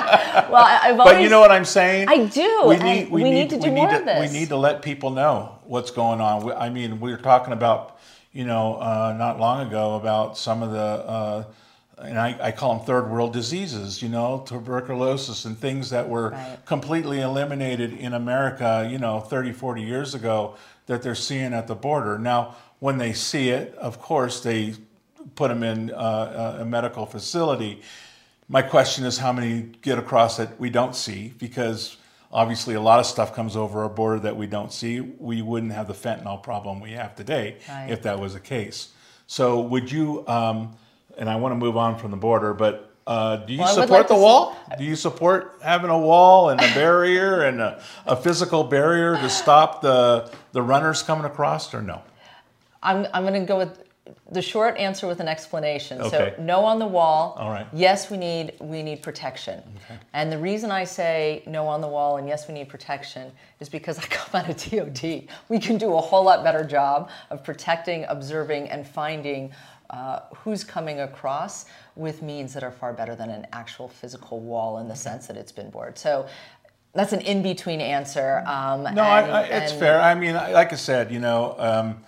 [0.50, 1.16] Well, I, I've always.
[1.16, 2.08] But you know what I'm saying?
[2.10, 4.32] I do, and we need to do we more need of this.
[4.32, 6.46] We need to let people know what's going on.
[6.46, 7.95] We- I mean, we're talking about,
[8.36, 11.44] you know, uh, not long ago about some of the, uh,
[12.00, 16.32] and I, I call them third world diseases, you know, tuberculosis and things that were
[16.32, 16.58] Right.
[16.66, 21.76] completely eliminated in America, you know, 30, 40 years ago that they're seeing at the
[21.76, 22.20] border.
[22.20, 24.76] Now, when they see it, of course, they
[25.36, 27.82] put them in uh, a medical facility.
[28.50, 31.96] My question is how many get across that we don't see because
[32.36, 35.00] obviously a lot of stuff comes over our border that we don't see.
[35.00, 37.90] We wouldn't have the fentanyl problem we have today Right.
[37.90, 38.90] if that was the case.
[39.26, 40.76] So would you, um,
[41.18, 43.90] and I want to move on from the border, but uh, do you Well, support
[43.90, 44.58] like the wall?
[44.78, 49.30] Do you support having a wall and a barrier and a, a physical barrier to
[49.30, 52.02] stop the, the runners coming across or no?
[52.84, 53.80] I'm, I'm going to go with
[54.32, 56.00] the short answer with an explanation.
[56.02, 56.34] Okay.
[56.38, 57.36] So no on the wall.
[57.40, 57.68] All right.
[57.74, 59.64] Yes, we need we need protection.
[59.86, 60.00] Okay.
[60.14, 63.70] And the reason I say no on the wall and yes we need protection is
[63.70, 65.28] because I come out of DoD.
[65.50, 69.52] We can do a whole lot better job of protecting, observing, and finding.
[69.92, 71.66] Uh, who's coming across
[71.96, 75.38] with means that are far better than an actual physical wall in the sense that
[75.38, 75.96] it's been bored.
[75.96, 76.28] So
[76.96, 78.40] that's an in-between answer.
[78.48, 79.00] Um, No, and-
[79.32, 80.02] I, I, it's fair.
[80.02, 82.04] I mean, like I said, you know, um,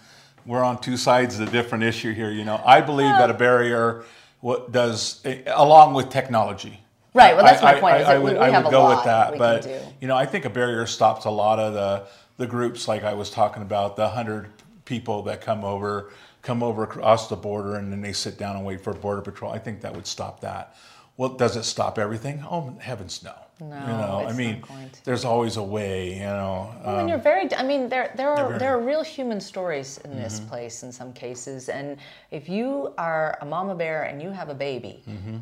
[0.47, 2.31] we're on two sides of a different issue here.
[2.31, 4.03] You know, I believe that a barrier
[4.39, 6.79] what does, eh, along with technology,
[7.13, 7.35] Right.
[7.35, 7.95] Well, that's my I- point.
[7.95, 9.67] I, I that we- would, we I would a go lot with that, but
[9.99, 12.03] you know, I think a barrier stops a lot of the
[12.37, 14.49] the groups like I was talking about, the hundred
[14.85, 16.11] people that come over
[16.43, 19.51] come over across the border and then they sit down and wait for border patrol.
[19.51, 20.75] I think that would stop that.
[21.17, 22.45] Well, does it stop everything?
[22.49, 23.33] Oh heavens, no.
[23.59, 24.63] No, you know, I mean,
[25.03, 26.13] there's always a way.
[26.13, 27.53] You know, Well, and um, you're very.
[27.55, 30.49] I mean, there there are very- there are real human stories in this Mm-hmm.
[30.49, 31.97] place in some cases, and
[32.29, 35.01] if you are a mama bear and you have a baby.
[35.09, 35.37] Mm-hmm.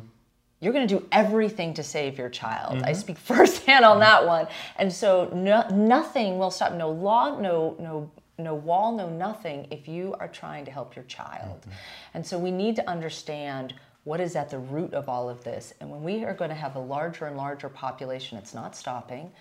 [0.60, 2.82] You're going to do everything to save your child.
[2.82, 4.46] I speak firsthand on that one,
[4.78, 6.72] and so no, nothing will stop.
[6.72, 9.66] No law, no no no wall, no nothing.
[9.70, 11.66] If you are trying to help your child,
[12.14, 13.74] and so we need to understand
[14.06, 15.74] what is at the root of all of this.
[15.80, 19.32] And when we are going to have a larger and larger population, it's not stopping.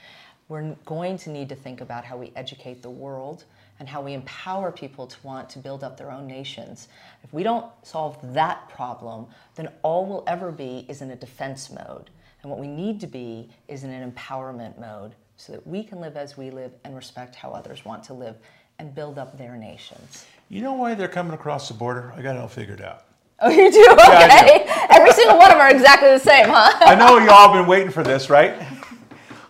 [0.47, 3.43] We're going to need to think about how we educate the world
[3.79, 6.87] and how we empower people to want to build up their own nations.
[7.23, 11.69] If we don't solve that problem, then all we'll ever be is in a defense
[11.69, 12.09] mode.
[12.41, 15.99] And what we need to be is in an empowerment mode so that we can
[15.99, 18.37] live as we live and respect how others want to live
[18.79, 20.25] and build up their nations.
[20.49, 22.11] you know why they're coming across the border?
[22.17, 23.04] I got it all figured out.
[23.39, 23.85] Oh, you do?
[23.91, 24.65] Okay.
[24.69, 26.71] I Every single one of them are exactly the same, huh?
[26.81, 28.55] I know you all have been waiting for this, right?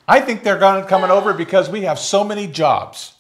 [0.08, 3.14] I think they're going to coming over because we have so many jobs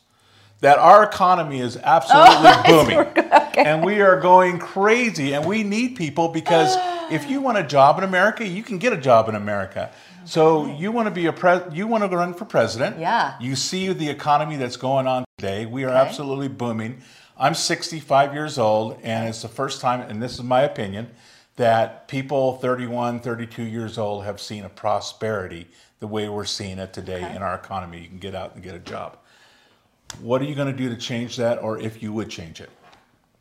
[0.62, 3.26] that our economy is absolutely oh, booming,
[3.66, 5.34] and we are going crazy.
[5.34, 6.76] And we need people because
[7.12, 9.92] if you want a job in America, you can get a job in America.
[10.26, 12.98] So you want to be a pres, you want to run for president.
[12.98, 13.36] Yeah.
[13.40, 15.68] You see the economy that's going on today.
[15.68, 16.00] We are Okay.
[16.00, 17.02] absolutely booming.
[17.38, 21.10] I'm 65 years old, and it's the first time, and this is my opinion,
[21.58, 25.68] that people 31, 32 years old have seen a prosperity
[26.00, 27.36] the way we're seeing it today Okay.
[27.36, 28.02] in our economy.
[28.02, 29.18] You can get out and get a job.
[30.22, 32.70] What are you going to do to change that, or if you would change it?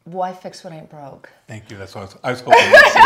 [0.04, 1.30] Why fix what ain't broke?
[1.46, 1.78] Thank you.
[1.78, 2.61] That's what I was, I was hoping.
[2.61, 3.00] say.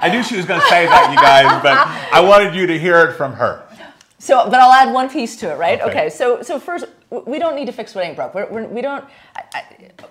[0.00, 1.76] I knew she was going to say that, you guys, but
[2.14, 3.66] I wanted you to hear it from her.
[4.18, 5.80] So, but I'll add one piece to it, right?
[5.80, 5.90] Okay.
[5.90, 6.10] Okay.
[6.10, 8.34] so, so first, we don't need to fix what ain't broke.
[8.34, 9.04] We're, we're, we don't
[9.36, 9.64] I, I,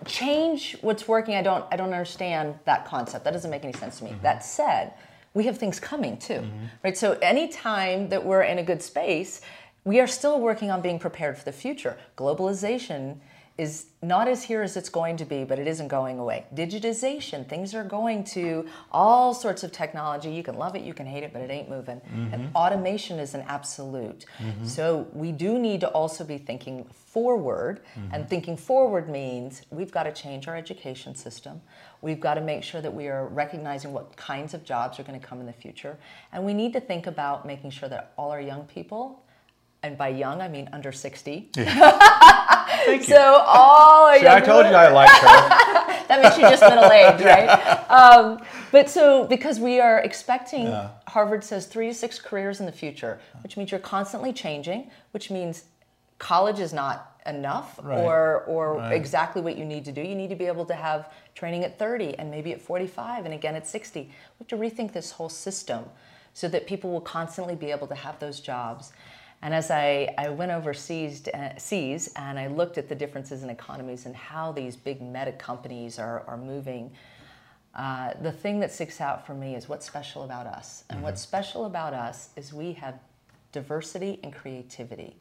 [0.06, 1.36] change what's working.
[1.36, 1.66] I don't.
[1.72, 3.26] I don't understand that concept.
[3.26, 4.12] That doesn't make any sense to me.
[4.12, 4.24] Mm-hmm.
[4.24, 4.94] That said,
[5.34, 6.66] we have things coming too, mm-hmm.
[6.84, 6.98] right?
[6.98, 9.42] So, anytime that we're in a good space,
[9.84, 11.98] we are still working on being prepared for the future.
[12.18, 13.18] Globalization
[13.56, 16.46] is not as here as it's going to be, but it isn't going away.
[16.56, 20.32] Digitization, things are going to all sorts of technology.
[20.32, 22.02] You can love it, you can hate it, but it ain't moving.
[22.12, 22.56] And mm-hmm.
[22.56, 24.26] automation is an absolute.
[24.40, 24.66] Mm-hmm.
[24.66, 28.24] So we do need to also be thinking forward, and mm-hmm.
[28.24, 31.62] thinking forward means we've got to change our education system.
[32.02, 35.20] We've got to make sure that we are recognizing what kinds of jobs are going
[35.20, 35.98] to come in the future.
[36.32, 39.24] And we need to think about making sure that all our young people,
[39.84, 41.52] and by young I mean under 60,
[42.86, 43.16] Thank you.
[43.16, 45.28] so all our See, I told you I liked her.
[46.08, 47.90] that makes you just middle aged, right?
[47.90, 50.90] Um, but so because we are expecting, Yeah.
[51.08, 55.30] Harvard says three to six careers in the future, which means you're constantly changing, which
[55.30, 55.66] means
[56.20, 58.00] college is not enough Right.
[58.00, 58.94] or or Right.
[58.94, 60.02] exactly what you need to do.
[60.02, 63.34] You need to be able to have training at 30 and maybe at 45 and
[63.34, 64.02] again at 60.
[64.02, 64.10] We
[64.40, 65.86] have to rethink this whole system
[66.34, 68.92] so that people will constantly be able to have those jobs.
[69.44, 73.50] And as I, I went overseas uh, seas and I looked at the differences in
[73.50, 76.90] economies and how these big meta companies are, are moving,
[77.76, 80.86] uh, the thing that sticks out for me is what's special about us.
[80.90, 82.98] And what's special about us is we have
[83.52, 85.18] diversity and creativity.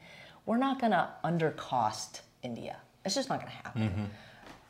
[0.47, 2.77] We're not going to undercost India.
[3.05, 4.09] It's just not going to happen.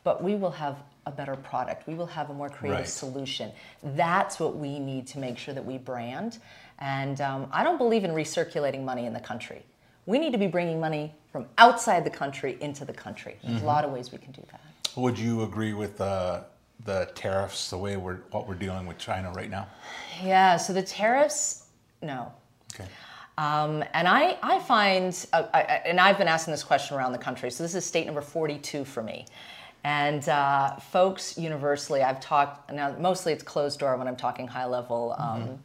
[0.03, 1.87] But we will have a better product.
[1.87, 2.87] We will have a more creative Right.
[2.89, 3.51] solution.
[3.83, 6.39] That's what we need to make sure that we brand.
[6.83, 9.63] And um, I don't believe in recirculating money in the country.
[10.05, 13.37] We need to be bringing money from outside the country into the country.
[13.41, 14.59] There's a lot of ways we can do that.
[14.97, 16.41] Would you agree with uh,
[16.83, 19.67] the tariffs, the way we're what we're dealing with China right now?
[20.21, 21.67] Yeah, so the tariffs,
[22.01, 22.33] no.
[22.75, 22.89] Okay.
[23.37, 27.17] Um, and I, I find, uh, I, and I've been asking this question around the
[27.17, 29.25] country, so this is state number 42 for me.
[29.85, 34.65] And uh, folks universally, I've talked, now mostly it's closed door when I'm talking high
[34.65, 35.59] level um,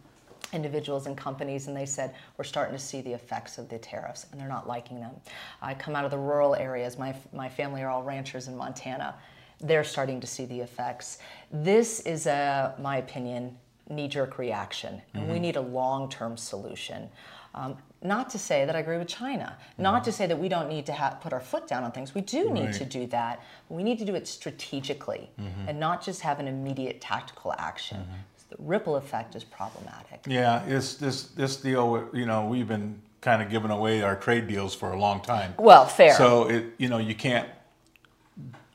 [0.52, 4.26] individuals and companies, and they said, we're starting to see the effects of the tariffs,
[4.30, 5.12] and they're not liking them.
[5.60, 9.14] I come out of the rural areas, my, my family are all ranchers in Montana.
[9.60, 11.18] They're starting to see the effects.
[11.52, 13.56] This is, a, my opinion,
[13.90, 15.42] knee jerk reaction, and we mm-hmm.
[15.42, 17.08] need a long term solution.
[17.54, 19.82] Um, not to say that I agree with China, mm-hmm.
[19.82, 22.14] not to say that we don't need to ha- put our foot down on things.
[22.14, 22.74] We do need Right.
[22.74, 23.42] to do that.
[23.68, 25.68] We need to do it strategically mm-hmm.
[25.68, 28.06] and not just have an immediate tactical action.
[28.50, 30.20] The ripple effect is problematic.
[30.26, 34.46] Yeah, this this this deal, you know, we've been kind of giving away our trade
[34.46, 35.54] deals for a long time.
[35.58, 36.14] Well, fair.
[36.14, 37.48] So it, you know, you can't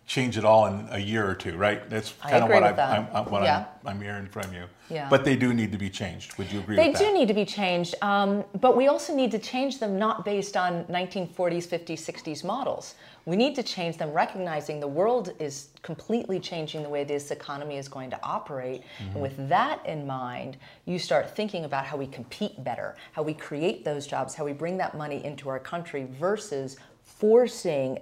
[0.05, 1.89] change it all in a year or two, right?
[1.89, 3.07] That's kind of what, with I'm.
[3.13, 3.65] I'm, what Yeah.
[3.85, 4.65] I'm, I'm hearing from you.
[4.89, 5.07] Yeah.
[5.09, 6.37] But they do need to be changed.
[6.37, 7.05] Would you agree They with that?
[7.05, 10.57] do need to be changed, um, but we also need to change them not based
[10.57, 12.95] on 1940s, 50s, 60s models.
[13.25, 17.77] We need to change them recognizing the world is completely changing the way this economy
[17.77, 18.83] is going to operate.
[18.99, 23.33] And with that in mind, you start thinking about how we compete better, how we
[23.33, 27.99] create those jobs, how we bring that money into our country versus forcing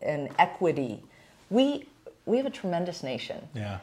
[0.00, 1.02] an equity.
[1.52, 1.86] We,
[2.24, 3.78] we have a tremendous nation Yeah.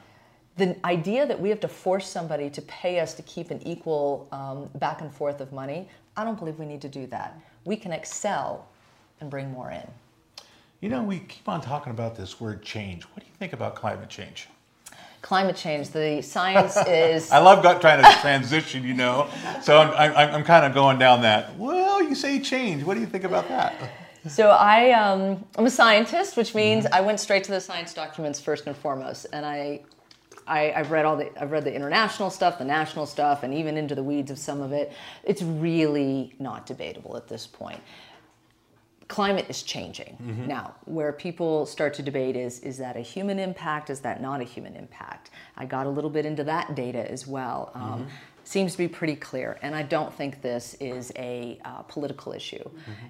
[0.58, 4.28] the idea that we have to force somebody to pay us to keep an equal
[4.32, 7.40] um, back and forth of money, I don't believe we need to do that.
[7.66, 8.66] We can excel
[9.22, 9.88] and bring more in.
[10.82, 13.04] You know, we keep on talking about this word change.
[13.04, 14.48] What do you think about climate change?
[15.22, 17.30] Climate change, the science is.
[17.30, 19.30] I love trying to transition, you know.
[19.62, 21.56] So I'm, I'm, I'm kind of going down that.
[21.58, 22.84] Well, you say change.
[22.84, 23.76] What do you think about that?
[24.28, 28.40] So I, um, I'm a scientist, which means I went straight to the science documents
[28.40, 29.82] first and foremost, and I,
[30.46, 33.78] I, I've read all the, I've read the international stuff, the national stuff, and even
[33.78, 34.92] into the weeds of some of it.
[35.24, 37.80] It's really not debatable at this point.
[39.08, 40.76] Climate is changing now.
[40.86, 43.90] Where people start to debate is is that a human impact?
[43.90, 45.32] Is that not a human impact?
[45.58, 47.72] I got a little bit into that data as well.
[47.74, 48.08] Um,
[48.50, 52.68] Seems to be pretty clear, and I don't think this is a uh, political issue.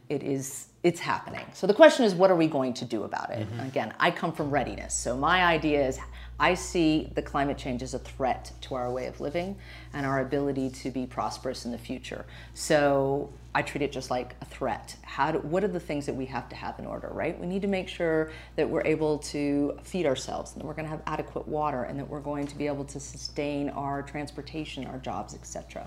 [0.09, 1.45] It is it's happening.
[1.53, 3.47] So the question is, what are we going to do about it?
[3.61, 5.97] Again, I come from readiness, so my idea is
[6.39, 9.57] I see the climate change as a threat to our way of living
[9.93, 12.25] and our ability to be prosperous in the future.
[12.53, 14.95] So I treat it just like a threat.
[15.01, 17.37] How do, what are the things that we have to have in order, right?
[17.37, 20.85] We need to make sure that we're able to feed ourselves and that we're going
[20.85, 24.85] to have adequate water and that we're going to be able to sustain our transportation,
[24.85, 25.85] our jobs, etc.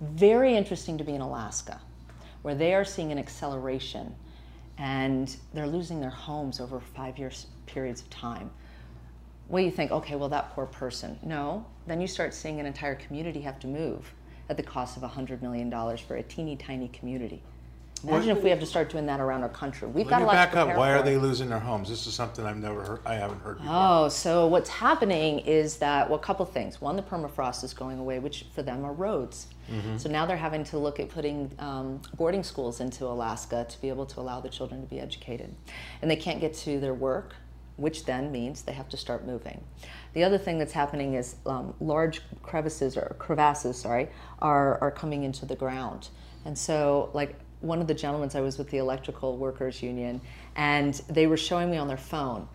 [0.00, 1.80] Very interesting to be in Alaska,
[2.42, 4.14] where they are seeing an acceleration
[4.78, 8.50] and they're losing their homes over five years periods of time.
[9.48, 11.18] Well, you think, okay, well, that poor person.
[11.22, 14.12] No, then you start seeing an entire community have to move
[14.48, 17.42] at the cost of $100 million for a teeny tiny community.
[18.04, 19.88] Imagine if we have to start doing that around our country.
[19.88, 20.76] We've Let got a lot back to up.
[20.76, 21.88] Why are they losing their homes?
[21.88, 23.00] This is something I've never heard.
[23.06, 23.72] I haven't heard before.
[23.74, 26.80] Oh, so what's happening is that, well, a couple things.
[26.80, 29.46] One, the permafrost is going away, which for them are roads.
[29.96, 33.88] So now they're having to look at putting um, boarding schools into Alaska to be
[33.88, 35.52] able to allow the children to be educated.
[36.02, 37.34] And they can't get to their work,
[37.76, 39.62] which then means they have to start moving.
[40.14, 44.08] The other thing that's happening is um, large crevices or crevasses, sorry,
[44.40, 46.08] are, are coming into the ground.
[46.44, 50.20] And so, like one of the gentlemen, I was with the Electrical Workers Union,
[50.54, 52.48] and they were showing me on their phone.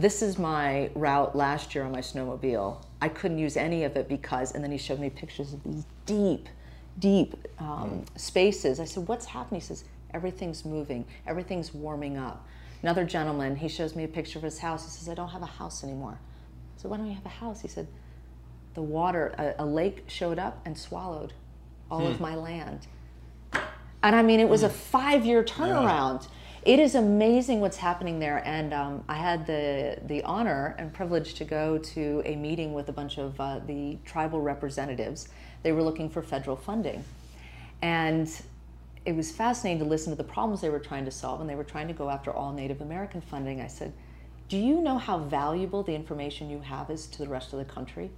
[0.00, 2.82] This is my route last year on my snowmobile.
[3.00, 5.84] I couldn't use any of it because, and then he showed me pictures of these
[6.06, 6.48] deep,
[6.98, 8.80] deep um, spaces.
[8.80, 9.60] I said, What's happening?
[9.60, 12.46] He says, Everything's moving, everything's warming up.
[12.82, 14.84] Another gentleman, he shows me a picture of his house.
[14.84, 16.18] He says, I don't have a house anymore.
[16.76, 17.60] I said, Why don't you have a house?
[17.60, 17.88] He said,
[18.74, 21.32] The water, a, a lake showed up and swallowed
[21.90, 22.86] all of my land.
[24.02, 26.28] And I mean, it was a five year turnaround.
[26.62, 28.42] It is amazing what's happening there.
[28.44, 32.88] And um, I had the, the honor and privilege to go to a meeting with
[32.88, 35.28] a bunch of uh, the tribal representatives.
[35.62, 37.04] They were looking for federal funding.
[37.80, 38.30] And
[39.08, 41.40] it was fascinating to listen to the problems they were trying to solve.
[41.40, 43.58] And they were trying to go after all Native American funding.
[43.62, 43.94] I said,
[44.50, 47.64] Do you know how valuable the information you have is to the rest of the
[47.64, 48.10] country?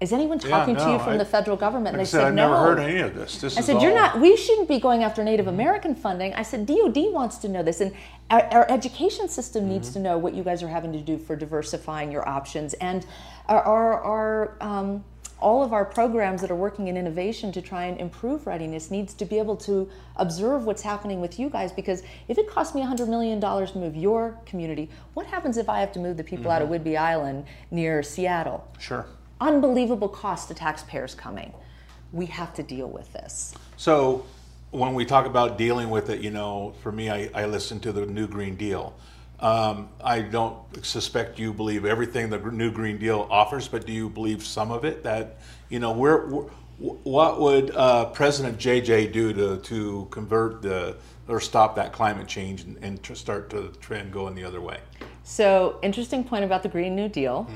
[0.00, 1.94] Is anyone Yeah, talking to you from I- the federal government?
[1.96, 2.50] Like I and they said, said, I've no.
[2.50, 3.40] never heard any of this.
[3.40, 4.20] This I said, "You're not.
[4.20, 7.80] We shouldn't be going after Native American funding." I said, "DoD wants to know this,
[7.80, 7.92] and
[8.30, 9.94] our, our education system needs Mm-hmm.
[9.94, 13.06] to know what you guys are having to do for diversifying your options, and
[13.48, 15.04] our, our, our um,
[15.42, 19.12] all of our programs that are working in innovation to try and improve readiness needs
[19.14, 21.72] to be able to observe what's happening with you guys.
[21.72, 25.80] Because if it costs me $100 million to move your community, what happens if I
[25.80, 26.88] have to move the people out of Mm-hmm.
[26.88, 28.66] Whidbey Island near Seattle?
[28.78, 29.04] Sure.
[29.40, 31.52] Unbelievable cost to taxpayers coming.
[32.12, 33.54] We have to deal with this.
[33.76, 34.24] So
[34.70, 37.92] when we talk about dealing with it, you know, for me, I, I listen to
[37.92, 38.94] the New Green Deal.
[39.42, 44.08] Um, I don't suspect you believe everything the New Green Deal offers, but do you
[44.08, 45.02] believe some of it?
[45.02, 45.38] That
[45.68, 46.20] you know, where,
[46.78, 52.62] what would uh, President JJ do to to convert the or stop that climate change
[52.62, 54.78] and, and to start the trend going the other way?
[55.24, 57.48] So, interesting point about the Green New Deal.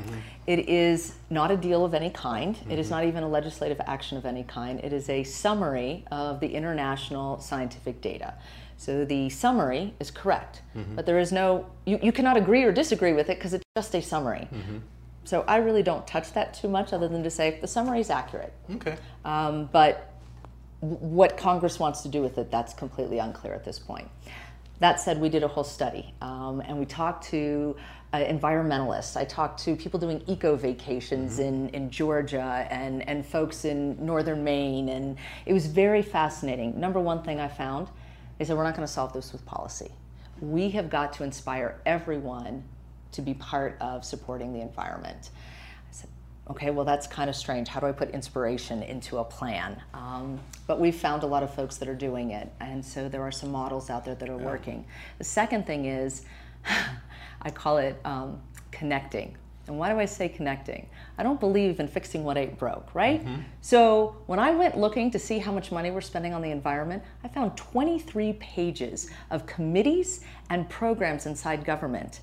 [0.46, 2.56] It is not a deal of any kind.
[2.70, 4.80] It is not even a legislative action of any kind.
[4.80, 8.34] It is a summary of the international scientific data.
[8.78, 10.62] So, the summary is correct,
[10.94, 13.94] but there is no, you, you cannot agree or disagree with it because it's just
[13.94, 14.48] a summary.
[15.24, 18.10] So, I really don't touch that too much other than to say the summary is
[18.10, 18.52] accurate.
[18.70, 18.96] Okay.
[19.24, 20.12] Um, but
[20.80, 24.08] what Congress wants to do with it, that's completely unclear at this point.
[24.78, 27.74] that said, we did a whole study um, and we talked to
[28.12, 29.16] uh, environmentalists.
[29.16, 31.48] I talked to people doing eco vacations mm-hmm.
[31.48, 34.90] in, in Georgia and, and folks in northern Maine.
[34.90, 35.16] And
[35.46, 36.78] it was very fascinating.
[36.78, 37.88] Number one thing I found
[38.38, 39.90] is that we're not going to solve this with policy.
[40.40, 42.64] We have got to inspire everyone
[43.12, 45.30] to be part of supporting the environment.
[45.88, 46.10] I said,
[46.50, 47.68] okay, well, that's kind of strange.
[47.68, 49.80] How do I put inspiration into a plan?
[49.94, 52.52] Um, but we've found a lot of folks that are doing it.
[52.60, 54.44] And so there are some models out there that are yeah.
[54.44, 54.84] working.
[55.18, 56.24] The second thing is,
[57.42, 59.36] I call it um, connecting.
[59.68, 60.88] And why do I say connecting?
[61.18, 63.24] I don't believe in fixing what ain't broke, right?
[63.24, 63.42] Mm-hmm.
[63.60, 67.02] So when I went looking to see how much money we're spending on the environment,
[67.24, 72.20] I found 23 pages of committees and programs inside government.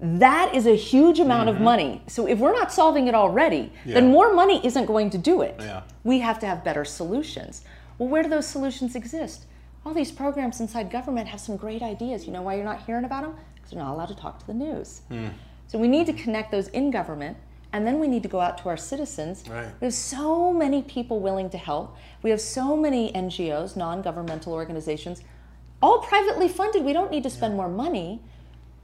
[0.00, 1.58] That is a huge amount mm-hmm.
[1.58, 2.02] of money.
[2.06, 3.94] So if we're not solving it already, yeah.
[3.94, 5.56] then more money isn't going to do it.
[5.58, 5.82] Yeah.
[6.04, 7.64] We have to have better solutions.
[7.98, 9.46] Well, where do those solutions exist?
[9.84, 12.26] All these programs inside government have some great ideas.
[12.26, 13.34] You know why you're not hearing about them?
[13.54, 15.02] Because they're not allowed to talk to the news.
[15.10, 15.32] Mm.
[15.70, 17.36] So we need to connect those in government,
[17.72, 19.44] and then we need to go out to our citizens.
[19.48, 19.68] Right.
[19.80, 21.96] We have so many people willing to help.
[22.24, 25.22] We have so many NGOs, non governmental organizations,
[25.80, 26.82] all privately funded.
[26.82, 27.58] We don't need to spend yeah.
[27.58, 28.20] more money.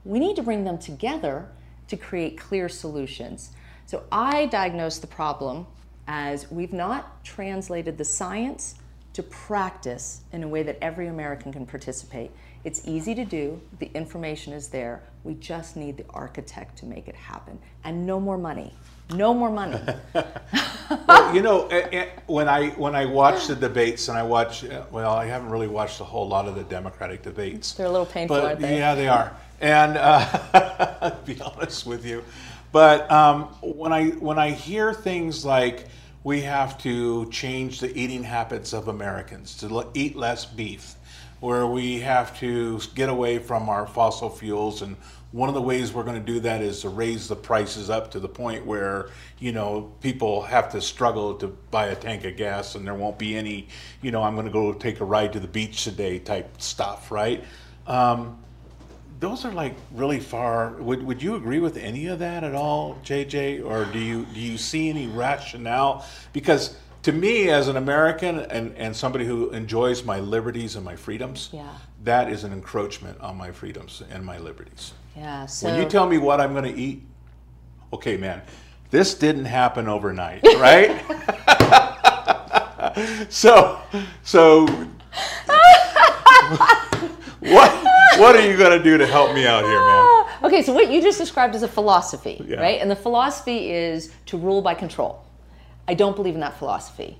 [0.05, 1.49] We need to bring them together
[1.89, 3.51] to create clear solutions.
[3.85, 5.67] So I diagnose the problem
[6.07, 8.75] as we've not translated the science
[9.11, 12.31] to practice in a way that every American can participate.
[12.67, 15.01] It's easy to do, the information is there.
[15.23, 17.57] We just need the architect to make it happen.
[17.85, 18.73] And no more money.
[19.13, 19.79] No more money.
[21.07, 21.69] well, you know,
[22.25, 26.01] when I when I watch the debates, and I watch, well, I haven't really watched
[26.01, 27.71] a whole lot of the Democratic debates.
[27.71, 28.79] They're a little painful, but, they?
[28.79, 29.33] Yeah, they are.
[29.61, 32.21] And uh, be honest with you,
[32.73, 35.87] but um, when I when I hear things like
[36.25, 40.96] we have to change the eating habits of Americans to eat less beef,
[41.39, 44.95] where we have to get away from our fossil fuels and
[45.33, 48.09] one of the ways we're going to do that is to raise the prices up
[48.11, 49.09] to the point where
[49.39, 53.19] you know people have to struggle to buy a tank of gas and there won't
[53.19, 53.67] be any
[54.01, 57.11] you know i'm going to go take a ride to the beach today type stuff
[57.11, 57.43] right
[57.87, 58.37] um,
[59.19, 60.73] those are like really far.
[60.73, 63.65] Would, would you agree with any of that at all, JJ?
[63.65, 66.05] Or do you do you see any rationale?
[66.33, 66.77] Because
[67.07, 71.49] to me, as an American and, and somebody who enjoys my liberties and my freedoms,
[71.53, 71.73] yeah.
[72.03, 74.91] that is an encroachment on my freedoms and my liberties.
[75.15, 75.45] Yeah.
[75.45, 77.01] So when you tell me what I'm going to eat,
[77.93, 78.41] okay, man,
[78.89, 81.01] this didn't happen overnight, right?
[83.31, 83.79] so,
[84.23, 84.65] so
[87.39, 87.71] what?
[88.19, 90.25] what are you going to do to help me out here, man?
[90.43, 92.59] Okay, so what you just described is a philosophy, yeah.
[92.59, 92.81] right?
[92.81, 95.23] And the philosophy is to rule by control.
[95.87, 97.17] I don't believe in that philosophy.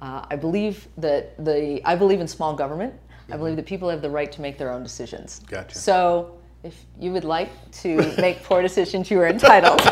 [0.00, 2.94] Uh, I believe that the I believe in small government.
[2.94, 3.32] Mm-hmm.
[3.32, 5.40] I believe that people have the right to make their own decisions.
[5.48, 5.76] Gotcha.
[5.76, 7.50] So if you would like
[7.82, 9.80] to make poor decisions, you are entitled.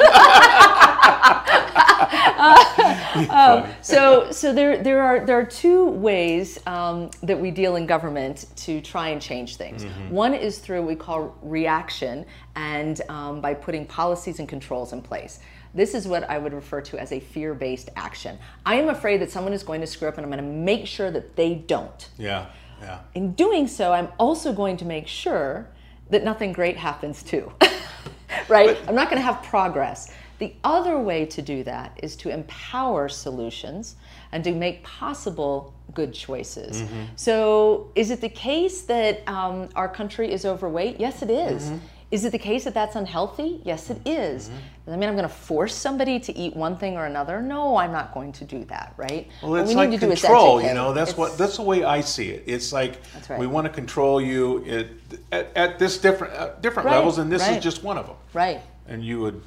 [3.30, 7.86] um, so, so there, there are there are two ways um, that we deal in
[7.86, 9.84] government to try and change things.
[9.84, 10.11] Mm-hmm.
[10.11, 15.02] One is through what we call reaction, and um, by putting policies and controls in
[15.02, 15.40] place.
[15.77, 18.39] This is what I would refer to as a fear-based action.
[18.64, 20.87] I am afraid that someone is going to screw up, and I'm going to make
[20.87, 22.09] sure that they don't.
[22.16, 22.47] Yeah,
[22.81, 23.01] yeah.
[23.14, 25.68] In doing so, I'm also going to make sure
[26.09, 27.53] that nothing great happens too.
[28.49, 28.79] right?
[28.81, 30.11] But, I'm not going to have progress.
[30.39, 33.97] The other way to do that is to empower solutions
[34.33, 36.83] and to make possible good choices.
[36.83, 37.03] Mm-hmm.
[37.16, 41.01] So, is it the case that um, our country is overweight?
[41.01, 41.64] Yes, it is.
[41.64, 41.77] Mm-hmm.
[42.11, 43.61] Is it the case that that's unhealthy?
[43.64, 44.46] Yes, it is.
[44.46, 44.57] Mm-hmm.
[44.57, 47.42] Does that mean I'm going to force somebody to eat one thing or another?
[47.42, 49.28] No, I'm not going to do that, right?
[49.42, 50.92] Well, it's we like control, you know.
[50.92, 52.44] That's it's, what that's the way I see it.
[52.46, 53.40] It's like right.
[53.40, 54.86] we want to control you at,
[55.32, 57.57] at, at this different uh, different right, levels, and this right.
[57.57, 58.16] is just one of them.
[58.32, 58.61] Right.
[58.86, 59.42] And you would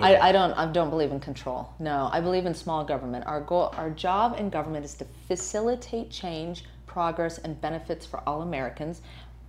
[0.00, 1.72] I, I, don't I don't believe in control.
[1.78, 3.26] No, I believe in small government.
[3.26, 8.42] Our goal our job in government is to facilitate change, progress and benefits for all
[8.42, 9.02] Americans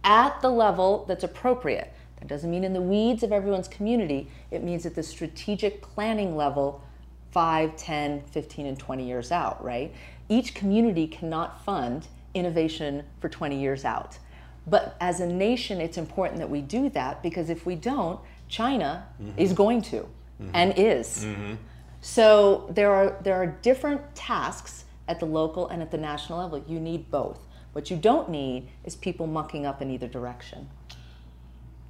[0.03, 1.91] at the level that's appropriate.
[2.25, 4.27] That doesn't mean in the weeds of everyone's community.
[4.49, 6.81] It means at the strategic planning level
[7.29, 9.93] 5, 10, 15 and 20 years out, right?
[10.27, 14.17] Each community cannot fund innovation for 20 years out.
[14.65, 19.05] But as a nation, it's important that we do that because if we don't, China
[19.21, 19.37] mm-hmm.
[19.39, 20.49] is going to mm-hmm.
[20.55, 21.25] and is.
[21.25, 21.53] Mm-hmm.
[22.01, 26.63] So there are there are different tasks at the local and at the national level.
[26.67, 27.39] You need both.
[27.73, 30.69] What you don't need is people mucking up in either direction.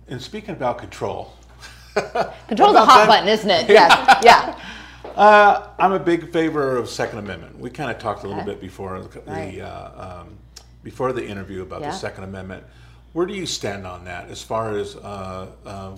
[0.07, 1.33] And speaking about control,
[2.47, 3.07] control's a hot that?
[3.07, 3.69] button, isn't it?
[3.69, 4.23] Yes.
[4.23, 4.59] yeah.
[5.15, 7.57] Uh, I'm a big favor of Second Amendment.
[7.57, 8.51] We kind of talked a little okay.
[8.51, 9.59] bit before the, right.
[9.61, 10.35] uh, um,
[10.83, 11.91] before the interview about Yeah.
[11.91, 12.65] the Second Amendment.
[13.13, 15.95] Where do you stand on that as far as uh, uh,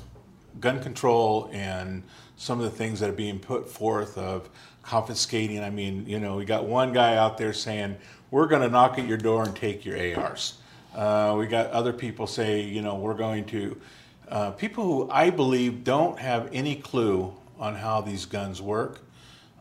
[0.59, 2.03] gun control and
[2.35, 4.49] some of the things that are being put forth of
[4.83, 5.63] confiscating?
[5.63, 7.97] I mean, you know, we got one guy out there saying,
[8.29, 10.59] we're going to knock at your door and take your ARs.
[10.97, 13.79] Uh, we got other people say, you know, we're going to.
[14.27, 19.01] Uh, people who I believe don't have any clue on how these guns work.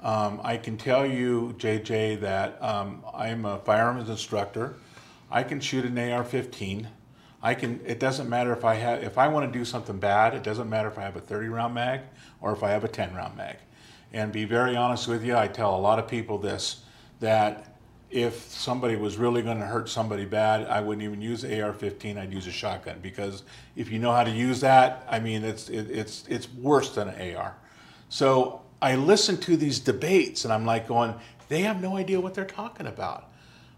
[0.02, 4.76] Um, I can tell you, JJ, that um, I'm a firearms instructor.
[5.30, 6.86] I can shoot an AR-15.
[7.42, 7.80] I can.
[7.84, 9.02] It doesn't matter if I have.
[9.02, 11.74] If I want to do something bad, it doesn't matter if I have a 30-round
[11.74, 12.00] mag
[12.40, 13.56] or if I have a 10-round mag.
[14.10, 16.82] And be very honest with you, I tell a lot of people this
[17.20, 17.75] that
[18.10, 22.18] if somebody was really going to hurt somebody bad, I wouldn't even use the AR-15.
[22.18, 23.42] I'd use a shotgun because
[23.74, 27.08] if you know how to use that, I mean, it's it, it's it's worse than
[27.08, 27.56] an AR.
[28.08, 31.14] So I listen to these debates and I'm like going,
[31.48, 33.30] they have no idea what they're talking about.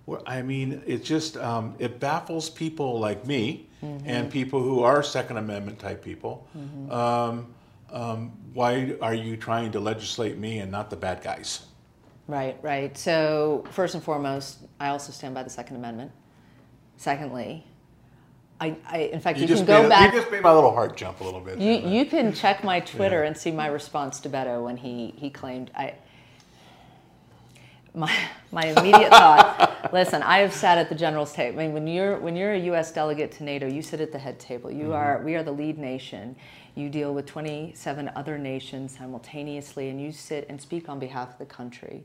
[0.07, 3.69] Well, I mean, it just um, it baffles people like me
[4.05, 6.49] and people who are Second Amendment type people.
[6.91, 7.55] Um,
[7.91, 11.65] um, why are you trying to legislate me and not the bad guys?
[12.29, 12.97] Right, right.
[12.97, 16.13] So, first and foremost, I also stand by the Second Amendment.
[16.99, 17.65] Secondly,
[18.61, 20.13] I, I in fact, you, just can go made, back.
[20.13, 21.59] You just made my little heart jump a little bit.
[21.59, 23.29] You, there, you can check my Twitter Yeah.
[23.29, 25.95] and see my response to Beto when he, he claimed I.
[27.95, 28.15] My,
[28.53, 29.77] my immediate thought.
[29.93, 31.61] Listen, I have sat at the general's table.
[31.61, 32.93] I mean, when you're when you're a U.S.
[32.93, 34.71] delegate to NATO, you sit at the head table.
[34.71, 34.93] You mm-hmm.
[34.93, 36.37] are we are the lead nation.
[36.75, 41.39] You deal with 27 other nations simultaneously, and you sit and speak on behalf of
[41.39, 42.05] the country.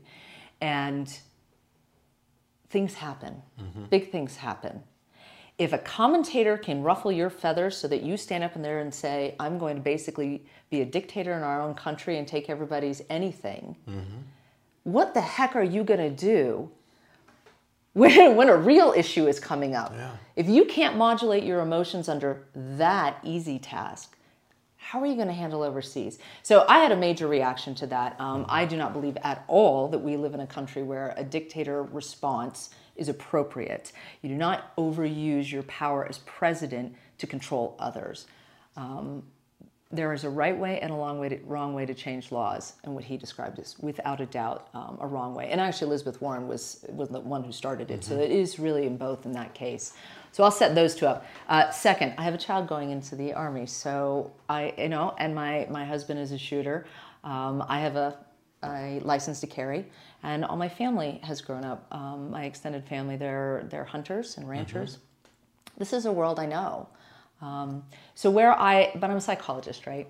[0.60, 1.16] And
[2.70, 3.42] things happen.
[3.60, 3.84] Mm-hmm.
[3.84, 4.82] Big things happen.
[5.58, 8.92] If a commentator can ruffle your feathers so that you stand up in there and
[8.92, 13.02] say, I'm going to basically be a dictator in our own country and take everybody's
[13.08, 14.18] anything, mm-hmm.
[14.82, 16.68] what the heck are you going to do
[17.94, 19.92] when, when a real issue is coming up?
[19.96, 20.10] Yeah.
[20.36, 24.16] If you can't modulate your emotions under that easy task,
[24.76, 26.18] how are you going to handle overseas?
[26.42, 28.20] So I had a major reaction to that.
[28.20, 31.24] Um, I do not believe at all that we live in a country where a
[31.24, 33.92] dictator response is appropriate.
[34.20, 38.26] You do not overuse your power as president to control others.
[38.76, 39.22] Um,
[39.94, 42.74] there is a right way and a long way to, wrong way to change laws,
[42.84, 45.48] and what he described is without a doubt um, a wrong way.
[45.50, 48.86] And actually, Elizabeth Warren was was the one who started it, so it is really
[48.86, 49.94] in both in that case.
[50.32, 51.24] So I'll set those two up.
[51.48, 55.34] Uh, second, I have a child going into the army, so I you know, and
[55.34, 56.86] my my husband is a shooter.
[57.22, 58.18] Um, I have a
[58.64, 59.86] a license to carry,
[60.22, 61.86] and all my family has grown up.
[61.92, 64.98] Um, my extended family, they're they're hunters and ranchers.
[65.76, 66.88] This is a world I know.
[67.44, 67.82] Um,
[68.14, 70.06] so where I, but I'm a psychologist, right?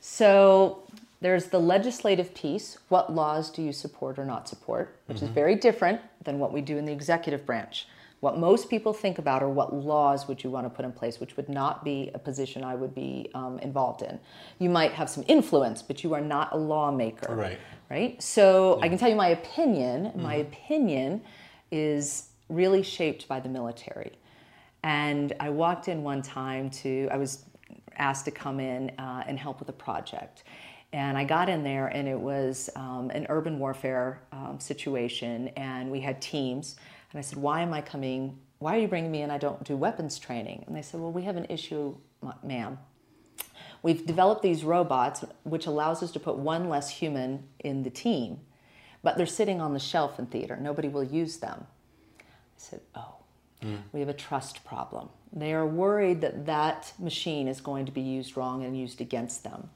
[0.00, 0.82] So
[1.20, 2.78] there's the legislative piece.
[2.88, 4.96] What laws do you support or not support?
[5.06, 7.86] Which is very different than what we do in the executive branch.
[8.20, 11.18] What most people think about are what laws would you want to put in place,
[11.18, 14.18] which would not be a position I would be um, involved in.
[14.60, 17.58] You might have some influence, but you are not a lawmaker Right.
[17.90, 18.22] right?
[18.22, 20.12] So I can tell you my opinion.
[20.14, 21.20] My opinion
[21.72, 24.12] is really shaped by the military.
[24.82, 27.44] And I walked in one time to, I was
[27.96, 30.44] asked to come in uh, and help with a project.
[30.92, 35.90] And I got in there, and it was um, an urban warfare um, situation, and
[35.90, 36.76] we had teams.
[37.10, 38.38] And I said, Why am I coming?
[38.58, 39.30] Why are you bringing me in?
[39.30, 40.64] I don't do weapons training.
[40.66, 41.96] And they said, Well, we have an issue,
[42.42, 42.78] ma'am.
[43.82, 48.40] We've developed these robots, which allows us to put one less human in the team,
[49.02, 50.56] but they're sitting on the shelf in theater.
[50.60, 51.66] Nobody will use them.
[52.20, 52.22] I
[52.58, 53.16] said, Oh,
[53.62, 53.78] Mm.
[53.92, 55.08] we have a trust problem.
[55.32, 59.44] They are worried that that machine is going to be used wrong and used against
[59.44, 59.70] them.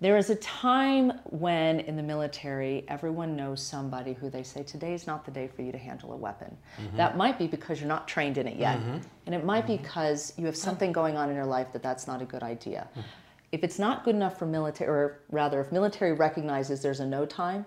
[0.00, 4.94] There is a time when in the military, everyone knows somebody who they say, Today
[4.94, 6.56] is not the day for you to handle a weapon.
[6.76, 6.96] Mm-hmm.
[6.96, 8.80] That might be because you're not trained in it yet.
[8.80, 8.98] Mm-hmm.
[9.26, 9.84] And it might be mm-hmm.
[9.84, 12.88] because you have something going on in your life that that's not a good idea.
[12.96, 13.04] Mm.
[13.52, 17.24] If it's not good enough for military, or rather, if military recognizes there's a no
[17.24, 17.64] time,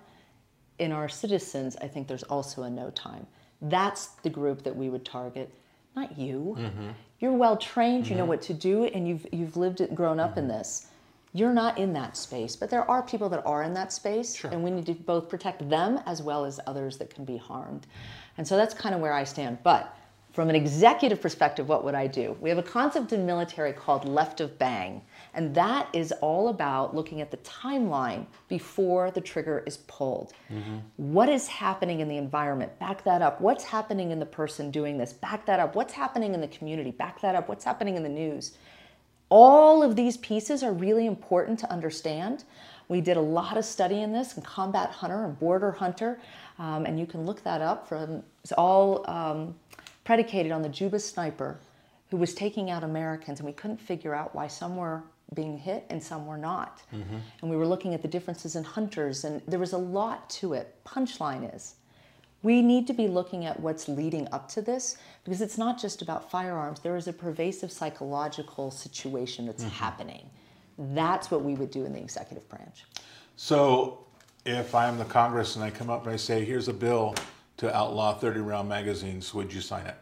[0.78, 3.28] in our citizens, I think there's also a no time.
[3.62, 5.54] That's the group that we would target,
[5.96, 6.56] not you.
[6.60, 6.90] Mm-hmm.
[7.20, 8.30] You're well trained, you know mm-hmm.
[8.30, 10.58] what to do, and you've you've lived it, grown up in mm-hmm.
[10.58, 10.88] this.
[11.34, 14.64] You're not in that space, but there are people that are in that space, and
[14.64, 17.88] we need to both protect them as well as others that can be harmed.
[18.38, 19.58] And so that's kind of where I stand.
[19.62, 19.98] But
[20.32, 22.38] from an executive perspective, what would I do?
[22.40, 25.02] We have a concept in military called left of bang,
[25.36, 30.34] and that is all about looking at the timeline before the trigger is pulled.
[30.98, 32.78] What is happening in the environment?
[32.80, 33.42] Back that up.
[33.42, 35.14] What's happening in the person doing this?
[35.14, 35.76] Back that up.
[35.76, 36.92] What's happening in the community?
[36.92, 37.50] Back that up.
[37.50, 38.58] What's happening in the news?
[39.30, 42.44] All of these pieces are really important to understand.
[42.88, 46.20] We did a lot of study in this in Combat Hunter and Border Hunter,
[46.60, 49.56] um, and you can look that up from it's all um,
[50.04, 51.60] predicated on the Juba sniper
[52.12, 55.04] who was taking out Americans, and we couldn't figure out why some were
[55.34, 56.82] being hit and some were not.
[56.94, 57.18] Mm-hmm.
[57.42, 60.54] And we were looking at the differences in hunters, and there was a lot to
[60.54, 60.76] it.
[60.86, 61.76] Punchline is,
[62.44, 66.04] we need to be looking at what's leading up to this because it's not just
[66.04, 66.80] about firearms.
[66.80, 69.74] There is a pervasive psychological situation that's mm-hmm.
[69.74, 70.30] happening.
[70.78, 72.86] That's what we would do in the executive branch.
[73.36, 74.06] So,
[74.46, 77.16] if I'm the Congress and I come up and I say, here's a bill
[77.58, 79.96] to outlaw 30 round magazines, would you sign it?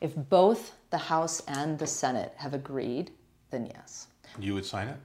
[0.00, 3.12] If both the House and the Senate have agreed,
[3.50, 4.07] then yes.
[4.38, 4.96] You would sign it?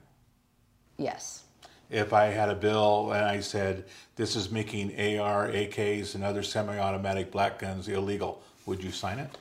[0.97, 1.43] Yes.
[1.89, 6.43] If I had a bill and I said this is making AR, AKs, and other
[6.43, 9.37] semi automatic black guns illegal, would you sign it?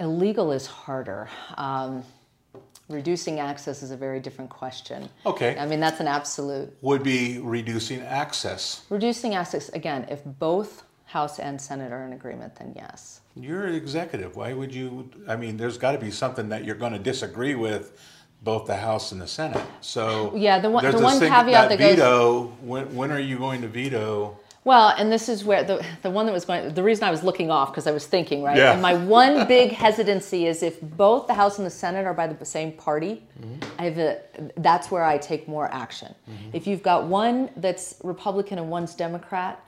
[0.00, 1.28] Illegal is harder.
[1.56, 2.04] Um,
[2.88, 5.08] reducing access is a very different question.
[5.26, 5.56] Okay.
[5.58, 6.76] I mean, that's an absolute.
[6.82, 8.84] Would be reducing access.
[8.90, 13.21] Reducing access, again, if both House and Senate are in agreement, then yes.
[13.34, 14.36] You're an executive.
[14.36, 15.10] Why would you?
[15.26, 17.98] I mean, there's got to be something that you're going to disagree with
[18.42, 19.64] both the House and the Senate.
[19.80, 22.44] So yeah, the one, the one caveat that, that veto.
[22.44, 24.38] Goes, when, when are you going to veto?
[24.64, 26.72] Well, and this is where the the one that was going.
[26.72, 28.56] The reason I was looking off because I was thinking right.
[28.56, 28.72] Yeah.
[28.72, 32.26] And my one big hesitancy is if both the House and the Senate are by
[32.28, 33.56] the same party, mm-hmm.
[33.78, 34.20] I have a,
[34.58, 36.14] that's where I take more action.
[36.30, 36.50] Mm-hmm.
[36.56, 39.64] If you've got one that's Republican and one's Democrat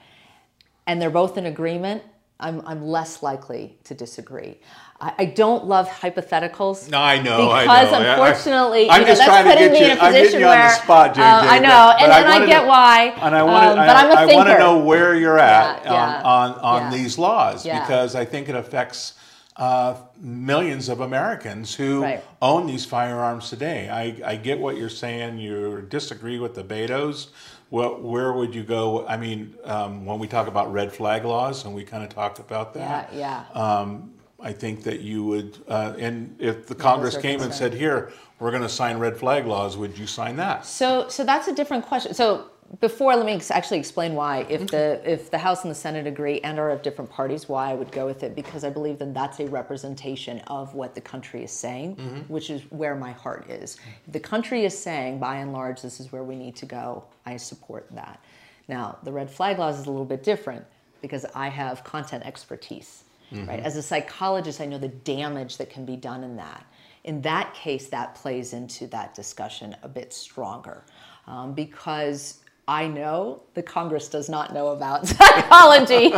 [0.87, 2.03] and they're both in agreement,
[2.39, 4.59] I'm, I'm less likely to disagree.
[4.99, 6.89] I, I don't love hypotheticals.
[6.89, 7.47] No, I know.
[7.47, 8.11] Because I know.
[8.11, 10.01] unfortunately, I, am you know, just trying to get you.
[10.01, 11.19] I'm getting you on the spot, JJ.
[11.19, 13.13] Uh, I know, and, and I, get to, why.
[13.21, 14.35] And I want um, but I'm a I, thinker.
[14.35, 16.97] want to know where you're at yeah, yeah, on on, on yeah.
[16.97, 19.13] these laws because I think it affects.
[19.57, 22.21] Uh, millions of Americans who right.
[22.41, 23.87] own these firearms today.
[23.87, 25.37] I, I get what you're saying.
[25.37, 27.29] You disagree with the Beto's,
[27.69, 29.05] well, where would you go?
[29.07, 32.39] I mean, um, when we talk about red flag laws, and we kind of talked
[32.39, 33.09] about that.
[33.13, 33.61] Yeah, yeah.
[33.61, 38.11] Um, I think that you would, uh, and if the Congress came and said, "Here,
[38.39, 40.65] we're going to sign red flag laws," would you sign that?
[40.65, 42.13] So, so that's a different question.
[42.13, 42.49] So
[42.79, 44.45] before let me actually explain why.
[44.49, 47.71] If the if the house and the senate agree and are of different parties why
[47.71, 51.01] i would go with it because i believe then that's a representation of what the
[51.01, 52.19] country is saying mm-hmm.
[52.21, 53.77] which is where my heart is.
[54.07, 57.03] The country is saying by and large this is where we need to go.
[57.25, 58.19] I support that.
[58.67, 60.65] Now the red flag laws is a little bit different
[61.01, 63.47] because i have content expertise mm-hmm.
[63.47, 66.65] right as a psychologist i know the damage that can be done in that.
[67.03, 70.83] In that case that plays into that discussion a bit stronger
[71.27, 76.05] um, because I know the Congress does not know about psychology.
[76.05, 76.09] you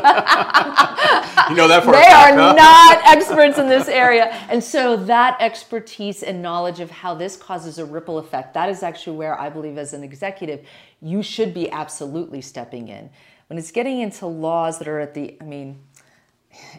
[1.56, 2.54] know that for They fact, are huh?
[2.54, 4.28] not experts in this area.
[4.50, 8.82] And so that expertise and knowledge of how this causes a ripple effect, that is
[8.82, 10.66] actually where I believe as an executive,
[11.02, 13.10] you should be absolutely stepping in.
[13.48, 15.80] When it's getting into laws that are at the, I mean,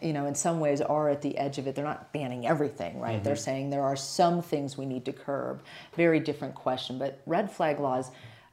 [0.02, 1.74] you know, in some ways are at the edge of it.
[1.74, 3.16] They're not banning everything, right?
[3.16, 3.24] Mm-hmm.
[3.24, 5.62] They're saying there are some things we need to curb.
[5.94, 6.98] Very different question.
[6.98, 8.10] But red flag laws,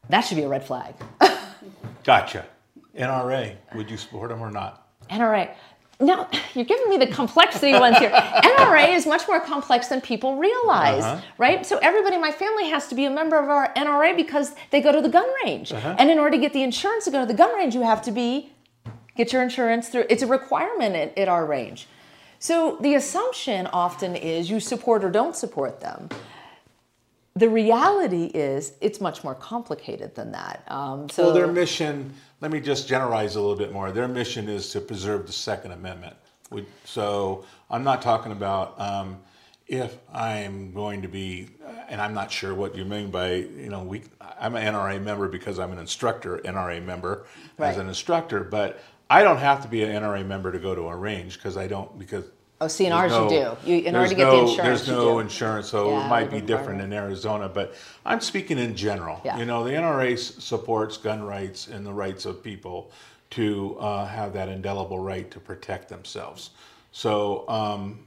[0.09, 0.95] that should be a red flag.
[2.03, 2.45] gotcha.
[2.97, 4.87] NRA, would you support them or not?
[5.09, 5.53] NRA.
[5.99, 8.09] Now, you're giving me the complexity ones here.
[8.09, 11.21] NRA is much more complex than people realize, uh-huh.
[11.37, 11.65] right?
[11.65, 14.81] So, everybody in my family has to be a member of our NRA because they
[14.81, 15.71] go to the gun range.
[15.71, 15.95] Uh-huh.
[15.97, 18.01] And in order to get the insurance to go to the gun range, you have
[18.03, 18.51] to be,
[19.15, 21.87] get your insurance through, it's a requirement at, at our range.
[22.39, 26.09] So, the assumption often is you support or don't support them
[27.35, 30.63] the reality is it's much more complicated than that.
[30.67, 33.91] Um, so well, their mission, let me just generalize a little bit more.
[33.91, 36.15] Their mission is to preserve the Second Amendment.
[36.85, 39.17] So I'm not talking about um,
[39.67, 41.49] if I'm going to be,
[41.89, 44.03] and I'm not sure what you mean by, you know, we,
[44.39, 47.25] I'm an NRA member because I'm an instructor, NRA member
[47.57, 47.69] right.
[47.69, 48.79] as an instructor, but
[49.09, 51.67] I don't have to be an NRA member to go to a range because I
[51.67, 52.23] don't, because
[52.61, 53.69] Oh, ours no, you do.
[53.69, 56.31] You, in order to get no, the insurance, there's no insurance, so yeah, it might
[56.31, 57.49] be different in Arizona.
[57.49, 57.75] But
[58.05, 59.19] I'm speaking in general.
[59.25, 59.37] Yeah.
[59.37, 62.91] You know, the NRA supports gun rights and the rights of people
[63.31, 66.51] to uh, have that indelible right to protect themselves.
[66.93, 67.99] So, um,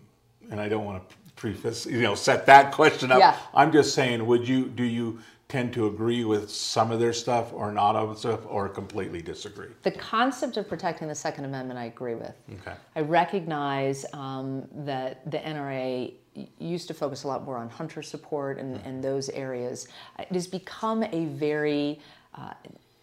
[0.51, 3.19] and I don't want to preface, you know, set that question up.
[3.19, 3.37] Yeah.
[3.55, 7.53] I'm just saying, would you do you tend to agree with some of their stuff
[7.55, 9.69] or not of stuff or completely disagree?
[9.83, 12.35] The concept of protecting the Second Amendment, I agree with.
[12.61, 12.77] Okay.
[12.95, 16.13] I recognize um, that the NRA
[16.59, 19.89] used to focus a lot more on hunter support and, and those areas.
[20.19, 21.99] It has become a very
[22.35, 22.53] uh,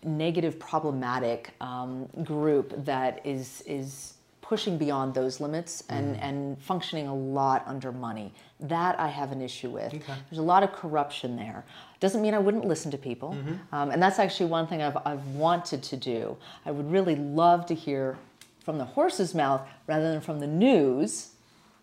[0.04, 4.15] negative, problematic um, group that is is
[4.48, 6.20] pushing beyond those limits and, mm.
[6.22, 8.32] and functioning a lot under money.
[8.60, 9.94] That I have an issue with.
[9.94, 10.14] Okay.
[10.30, 11.66] There's a lot of corruption there.
[12.00, 13.32] Doesn't mean I wouldn't listen to people.
[13.32, 13.76] Mm-hmm.
[13.76, 16.38] Um, and that's actually one thing I've, I've wanted to do.
[16.66, 18.18] I would really love to hear
[18.64, 21.32] from the horse's mouth rather than from the news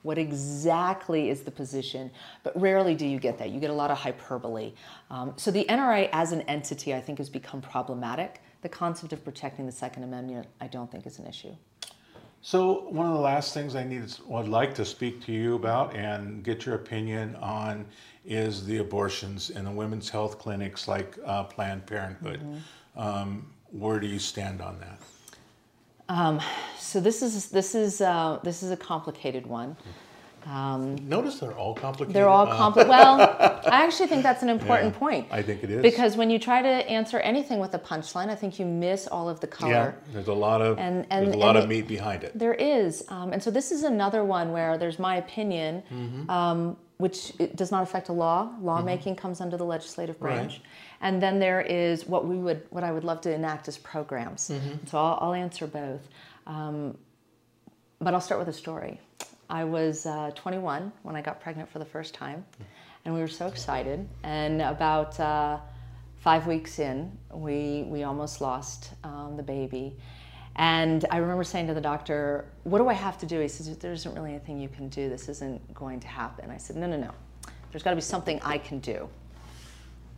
[0.02, 2.10] what exactly is the position
[2.42, 4.72] but rarely do you get that you get a lot of hyperbole
[5.12, 9.22] um, so the nra as an entity i think has become problematic the concept of
[9.22, 11.54] protecting the second amendment i don't think is an issue
[12.42, 15.94] so one of the last things I need, would like to speak to you about
[15.94, 17.86] and get your opinion on
[18.24, 22.40] is the abortions in the women's health clinics like uh, Planned Parenthood.
[22.40, 22.98] Mm-hmm.
[23.00, 24.98] Um, where do you stand on that?
[26.08, 26.40] Um,
[26.78, 29.76] so this is this is uh, this is a complicated one.
[30.46, 32.14] Um, Notice they're all complicated.
[32.14, 32.90] They're all complicated.
[32.90, 33.20] well,
[33.66, 35.26] I actually think that's an important yeah, point.
[35.30, 38.34] I think it is because when you try to answer anything with a punchline, I
[38.34, 39.70] think you miss all of the color.
[39.70, 42.36] Yeah, there's a lot of and, and there's a lot of meat behind it.
[42.36, 46.28] There is, um, and so this is another one where there's my opinion, mm-hmm.
[46.28, 48.52] um, which does not affect a law.
[48.60, 49.22] Lawmaking mm-hmm.
[49.22, 50.62] comes under the legislative branch, right.
[51.02, 54.48] and then there is what we would, what I would love to enact as programs.
[54.48, 54.86] Mm-hmm.
[54.86, 56.00] So I'll, I'll, answer both,
[56.48, 56.98] um,
[58.00, 59.00] but I'll start with a story.
[59.52, 62.42] I was uh, 21 when I got pregnant for the first time,
[63.04, 64.08] and we were so excited.
[64.22, 65.58] And about uh,
[66.16, 69.94] five weeks in, we, we almost lost um, the baby.
[70.56, 73.40] And I remember saying to the doctor, What do I have to do?
[73.40, 75.10] He says, There isn't really anything you can do.
[75.10, 76.50] This isn't going to happen.
[76.50, 77.10] I said, No, no, no.
[77.70, 79.06] There's got to be something I can do.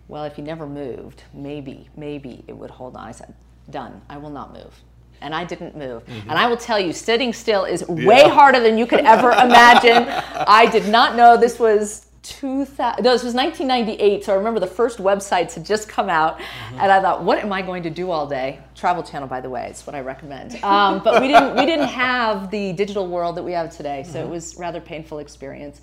[0.06, 3.08] Well, if you never moved, maybe, maybe it would hold on.
[3.08, 3.34] I said,
[3.68, 4.00] Done.
[4.08, 4.80] I will not move
[5.24, 6.04] and I didn't move.
[6.04, 6.30] Mm-hmm.
[6.30, 8.06] And I will tell you, sitting still is yeah.
[8.06, 10.06] way harder than you could ever imagine.
[10.46, 13.02] I did not know this was 2000.
[13.02, 14.24] No, this was 1998.
[14.24, 16.80] So I remember the first websites had just come out, mm-hmm.
[16.80, 18.60] and I thought, what am I going to do all day?
[18.74, 20.62] Travel Channel, by the way, is what I recommend.
[20.62, 24.18] Um, but we didn't we didn't have the digital world that we have today, so
[24.18, 24.28] mm-hmm.
[24.28, 25.80] it was rather painful experience.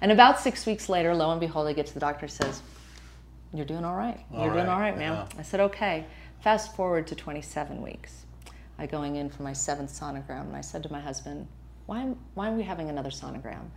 [0.00, 2.62] And about six weeks later, lo and behold, I get to the doctor says,
[3.54, 4.20] "You're doing all right.
[4.32, 5.40] You're doing all right, ma'am." Yeah.
[5.40, 6.04] I said, "Okay."
[6.42, 8.21] Fast forward to 27 weeks.
[8.82, 11.46] I going in for my seventh sonogram, and I said to my husband,
[11.86, 13.70] why, why are we having another sonogram?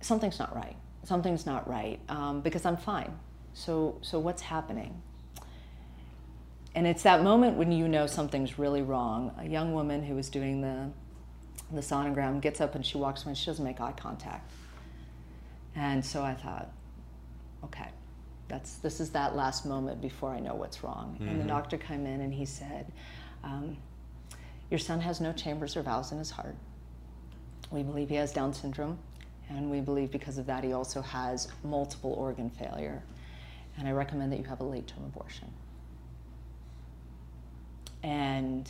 [0.00, 0.76] Something's not right.
[1.04, 3.16] Something's not right um, because I'm fine.
[3.54, 5.00] So, so what's happening?
[6.74, 9.32] And it's that moment when you know something's really wrong.
[9.38, 10.90] A young woman who was doing the,
[11.72, 14.50] the sonogram gets up and she walks away and she doesn't make eye contact.
[15.74, 16.70] And so I thought,
[17.64, 17.88] okay,
[18.48, 21.14] that's, this is that last moment before I know what's wrong.
[21.14, 21.28] Mm-hmm.
[21.28, 21.48] And the mm-hmm.
[21.48, 22.92] doctor came in and he said,
[23.46, 23.76] um,
[24.70, 26.56] your son has no chambers or valves in his heart.
[27.70, 28.98] We believe he has Down syndrome,
[29.48, 33.02] and we believe because of that he also has multiple organ failure.
[33.78, 35.50] And I recommend that you have a late term abortion.
[38.02, 38.68] And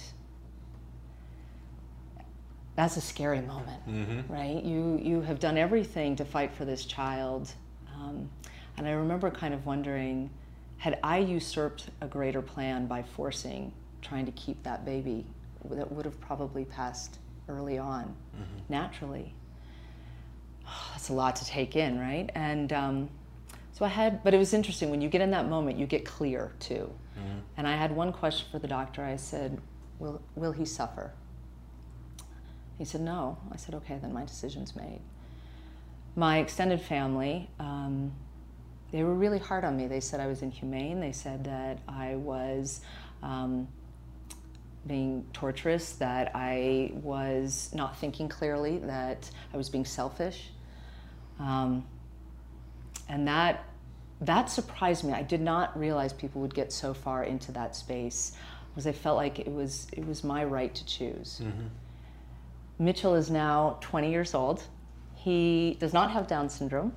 [2.75, 4.33] that's a scary moment, mm-hmm.
[4.33, 4.63] right?
[4.63, 7.53] You, you have done everything to fight for this child.
[7.95, 8.29] Um,
[8.77, 10.29] and I remember kind of wondering
[10.79, 13.73] had I usurped a greater plan by forcing
[14.07, 15.27] trying to keep that baby
[15.71, 18.59] that would have probably passed early on mm-hmm.
[18.69, 19.35] naturally.
[20.67, 22.31] Oh, that's a lot to take in, right?
[22.35, 23.11] And um,
[23.73, 26.05] so I had, but it was interesting when you get in that moment, you get
[26.05, 26.91] clear too.
[27.19, 27.39] Mm-hmm.
[27.57, 29.05] And I had one question for the doctor.
[29.05, 29.61] I said,
[29.99, 31.13] "Will will he suffer?"
[32.79, 35.01] He said, "No." I said, "Okay, then my decision's made."
[36.15, 37.49] My extended family.
[37.59, 38.13] Um,
[38.93, 39.89] they were really hard on me.
[39.89, 41.01] They said I was inhumane.
[41.01, 42.81] They said that I was
[43.23, 43.69] um,
[44.87, 50.51] being torturous, that I was not thinking clearly, that I was being selfish.
[51.39, 51.85] Um,
[53.09, 53.65] and that
[54.21, 55.13] that surprised me.
[55.13, 58.33] I did not realize people would get so far into that space
[58.71, 61.41] because I felt like it was it was my right to choose.
[61.43, 61.67] Mm-hmm.
[62.79, 64.63] Mitchell is now 20 years old.
[65.15, 66.93] He does not have Down syndrome.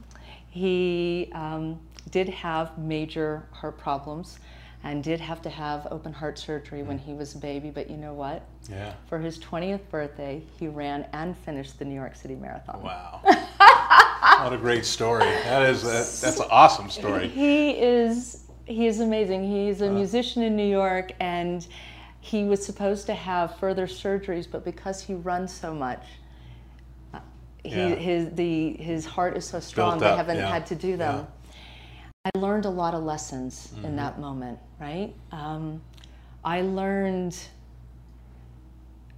[0.49, 1.79] He um,
[2.09, 4.39] did have major heart problems
[4.83, 7.69] and did have to have open heart surgery when he was a baby.
[7.69, 8.45] But you know what?
[8.69, 8.93] Yeah.
[9.07, 12.81] For his 20th birthday, he ran and finished the New York City Marathon.
[12.81, 13.19] Wow.
[13.23, 15.25] what a great story.
[15.25, 17.27] That is a, that's an awesome story.
[17.27, 19.49] He is he is amazing.
[19.49, 21.67] He's a musician in New York and
[22.21, 26.03] he was supposed to have further surgeries, but because he runs so much,
[27.13, 27.19] uh,
[27.63, 27.95] he, yeah.
[27.95, 30.49] his the his heart is so strong they haven't yeah.
[30.49, 31.19] had to do them.
[31.19, 31.25] Yeah.
[32.25, 33.85] I learned a lot of lessons mm-hmm.
[33.85, 35.13] in that moment, right?
[35.31, 35.81] Um,
[36.43, 37.37] I learned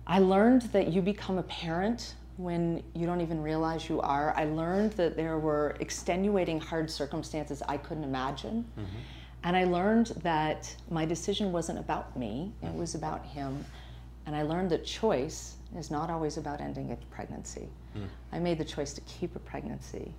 [0.05, 4.33] I learned that you become a parent when you don't even realize you are.
[4.35, 8.65] I learned that there were extenuating hard circumstances I couldn't imagine.
[8.77, 8.97] Mm-hmm.
[9.43, 13.65] And I learned that my decision wasn't about me, it was about him.
[14.25, 17.67] And I learned that choice is not always about ending a pregnancy.
[17.97, 18.07] Mm.
[18.31, 20.13] I made the choice to keep a pregnancy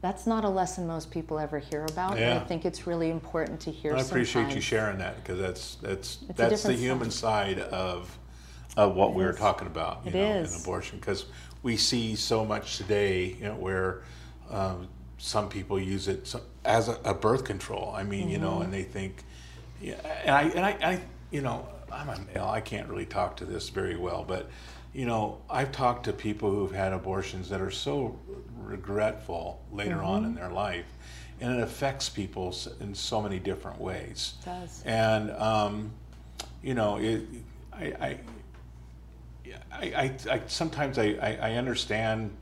[0.00, 2.18] that's not a lesson most people ever hear about.
[2.18, 2.36] Yeah.
[2.36, 3.94] I think it's really important to hear.
[3.96, 4.54] I appreciate sometimes.
[4.54, 7.58] you sharing that because that's that's it's that's the human side.
[7.60, 8.16] of
[8.76, 10.54] of what we were talking about, you It know, is.
[10.54, 11.26] in abortion, because
[11.64, 14.02] we see so much today, you know, where
[14.50, 14.86] um,
[15.16, 16.32] some people use it
[16.64, 17.92] as a, a birth control.
[17.96, 18.44] I mean, you Mm-hmm.
[18.44, 19.24] know, and they think,
[19.82, 19.94] yeah,
[20.24, 21.00] and I, and I, I,
[21.32, 22.44] you know, I'm a male.
[22.46, 24.48] I can't really talk to this very well, but
[24.98, 28.18] you know, I've talked to people who've had abortions that are so
[28.56, 30.30] regretful later on Mm-hmm.
[30.30, 30.86] in their life,
[31.40, 34.34] and it affects people in so many different ways.
[34.42, 34.82] It does.
[34.84, 35.92] And um,
[36.64, 37.22] you know, it,
[37.72, 38.18] I, I,
[39.72, 42.36] I, I, I sometimes I, I, I understand,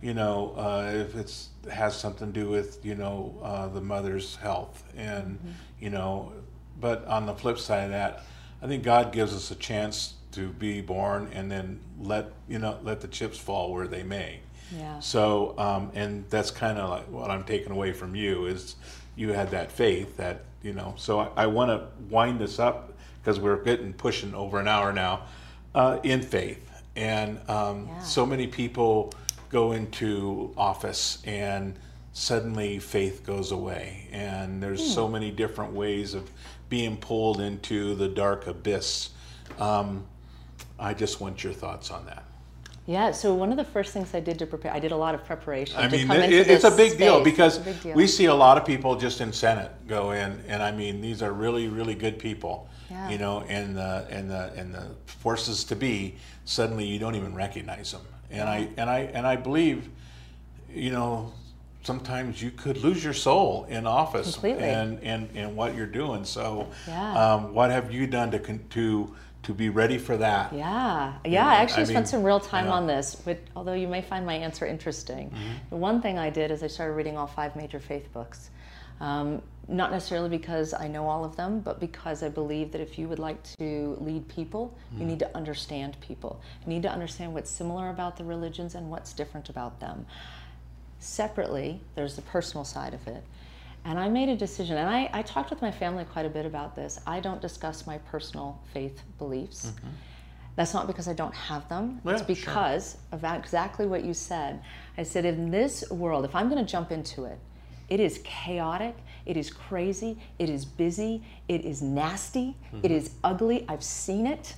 [0.00, 4.36] you know, uh, if it's has something to do with you know uh, the mother's
[4.36, 5.38] health, and
[5.78, 6.32] you know,
[6.80, 8.22] but on the flip side of that,
[8.62, 12.78] I think God gives us a chance to be born and then let you know
[12.82, 14.40] let the chips fall where they may.
[14.76, 14.98] Yeah.
[15.00, 18.76] So, um, and that's kind of like what I'm taking away from you is
[19.16, 22.92] you had that faith that, you know, so I, I want to wind this up
[23.22, 25.22] because we're getting pushing over an hour now
[25.74, 26.70] uh, in faith.
[26.96, 27.98] And um, Yeah.
[28.00, 29.12] so many people
[29.48, 31.74] go into office and
[32.12, 34.08] suddenly faith goes away.
[34.12, 34.92] And there's Hmm.
[34.92, 36.30] so many different ways of
[36.68, 39.10] being pulled into the dark abyss.
[39.58, 40.04] Um,
[40.78, 42.24] I just want your thoughts on that.
[42.86, 45.14] Yeah, so one of the first things I did to prepare, I did a lot
[45.14, 45.76] of preparation.
[45.76, 47.82] I to mean, come it, into it's a this big deal because It's a big
[47.82, 47.94] deal.
[47.94, 51.20] we see a lot of people just in Senate go in, and I mean, these
[51.22, 52.68] are really, really good people.
[52.90, 53.10] Yeah.
[53.10, 56.14] You know, and the and the and the forces to be
[56.46, 58.00] suddenly you don't even recognize them,
[58.30, 59.90] and I and I and I believe,
[60.72, 61.34] you know,
[61.82, 64.64] sometimes you could lose your soul in office Completely.
[64.64, 66.24] and and and what you're doing.
[66.24, 67.34] So, Yeah.
[67.34, 69.14] um, what have you done to to
[69.48, 70.52] to be ready for that?
[70.52, 71.42] Yeah, yeah.
[71.42, 72.72] know, I actually I spent mean, some real time yeah.
[72.72, 75.32] on this, which, although you may find my answer interesting.
[75.70, 78.50] The one thing I did is I started reading all five major faith books.
[79.00, 82.98] Um, not necessarily because I know all of them, but because I believe that if
[82.98, 86.42] you would like to lead people, you need to understand people.
[86.66, 90.04] You need to understand what's similar about the religions and what's different about them.
[90.98, 93.22] Separately, there's the personal side of it.
[93.84, 96.44] And I made a decision, and I, I talked with my family quite a bit
[96.44, 97.00] about this.
[97.06, 99.72] I don't discuss my personal faith beliefs.
[100.56, 102.00] That's not because I don't have them.
[102.04, 102.34] Yeah, it's sure.
[102.34, 104.60] because of exactly what you said.
[104.98, 107.38] I said, in this world, if I'm going to jump into it,
[107.88, 112.80] it is chaotic, it is crazy, it is busy, it is nasty, Mm-hmm.
[112.84, 113.64] it is ugly.
[113.68, 114.54] I've seen it.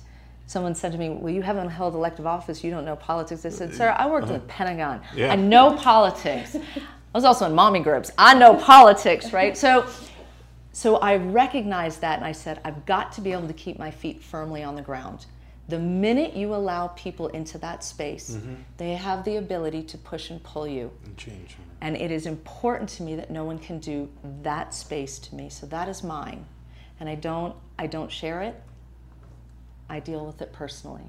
[0.47, 3.45] Someone said to me, Well, you haven't held elective office, you don't know politics.
[3.45, 4.97] I said, Sir, I worked in the Pentagon.
[4.97, 5.13] Uh-huh.
[5.15, 5.31] Yeah.
[5.31, 6.57] I know politics.
[7.13, 8.11] I was also in mommy groups.
[8.17, 9.57] I know politics, right?
[9.57, 9.85] So
[10.73, 13.91] so I recognized that and I said, I've got to be able to keep my
[13.91, 15.25] feet firmly on the ground.
[15.67, 18.55] The minute you allow people into that space, mm-hmm.
[18.77, 20.91] they have the ability to push and pull you.
[21.05, 21.55] And change.
[21.81, 24.09] And it is important to me that no one can do
[24.43, 25.49] that space to me.
[25.49, 26.45] So that is mine.
[26.99, 28.61] And I don't I don't share it.
[29.89, 31.03] I deal with it personally.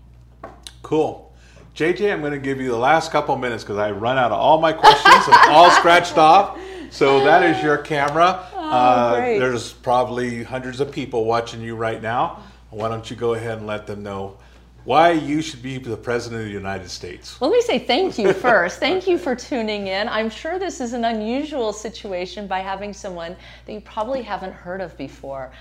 [0.82, 1.31] Cool.
[1.74, 4.38] JJ, I'm going to give you the last couple minutes because I run out of
[4.38, 5.24] all my questions.
[5.26, 6.58] I'm all scratched off.
[6.90, 8.46] So that is your camera.
[8.54, 9.38] uh, great.
[9.38, 12.42] there's probably hundreds of people watching you right now.
[12.68, 14.36] Why don't you go ahead and let them know
[14.84, 17.40] why you should be the president of the United States?
[17.40, 18.78] Well, let me say thank you first.
[18.78, 20.08] thank you for tuning in.
[20.08, 24.80] I'm sure this is an unusual situation by having someone that you probably haven't heard
[24.82, 25.52] of before.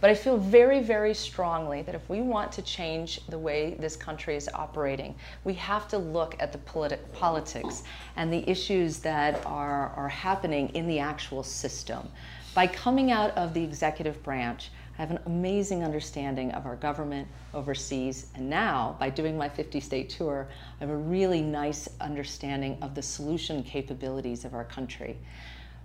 [0.00, 3.96] But I feel very, very strongly that if we want to change the way this
[3.96, 7.82] country is operating, we have to look at the politi- politics
[8.16, 12.08] and the issues that are, are happening in the actual system.
[12.54, 17.28] By coming out of the executive branch, I have an amazing understanding of our government
[17.54, 20.48] overseas, and now by doing my 50 state tour,
[20.80, 25.18] I have a really nice understanding of the solution capabilities of our country.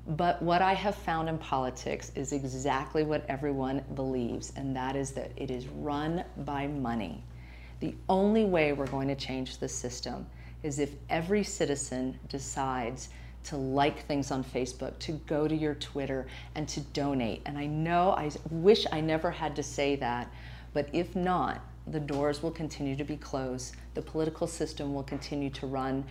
[0.08, 5.12] But what I have found in politics is exactly what everyone believes, and that is
[5.12, 7.24] that it is run by money.
[7.80, 10.28] The only way we're going to change the system
[10.62, 13.10] is if every citizen decides
[13.46, 17.42] to like things on Facebook, to go to your Twitter, and to donate.
[17.46, 20.32] And I know I wish I never had to say that,
[20.74, 23.76] but if not, the doors will continue to be closed.
[23.94, 26.06] The political system will continue to run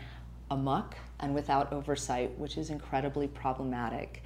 [0.50, 4.22] amok and without oversight, which is incredibly problematic.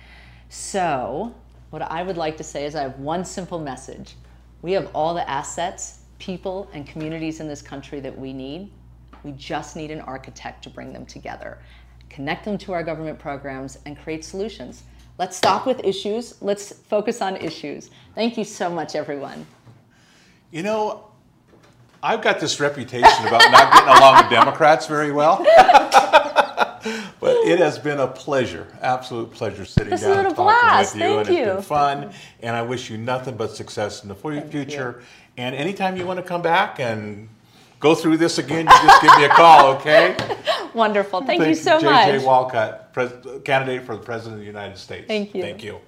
[0.49, 1.34] So,
[1.70, 4.14] what I would like to say is I have one simple message.
[4.62, 8.70] We have all the assets, people, and communities in this country that we need.
[9.22, 11.59] We just need an architect to bring them together,
[12.09, 14.84] connect them to our government programs, and create solutions.
[15.18, 16.41] Let's stop with issues.
[16.41, 17.91] Let's focus on issues.
[18.14, 19.47] Thank you so much, everyone.
[20.51, 21.07] You know,
[22.03, 25.38] I've got this reputation about not getting along with Democrats very well.
[27.20, 30.94] but it has been a pleasure, absolute pleasure sitting This down and talking blast.
[30.94, 31.09] with you.
[31.09, 32.12] Thank and it's been fun.
[32.40, 35.03] And I wish you nothing but success in the fu- future.
[35.36, 37.28] And anytime you want to come back and
[37.80, 40.16] go through this again, you just give me a call, okay?
[40.74, 41.22] Wonderful.
[41.22, 42.09] Thank, you so much.
[42.09, 45.07] JJ Walcutt, pres- candidate for the President of the United States.
[45.09, 45.42] Thank you.
[45.42, 45.80] Thank you.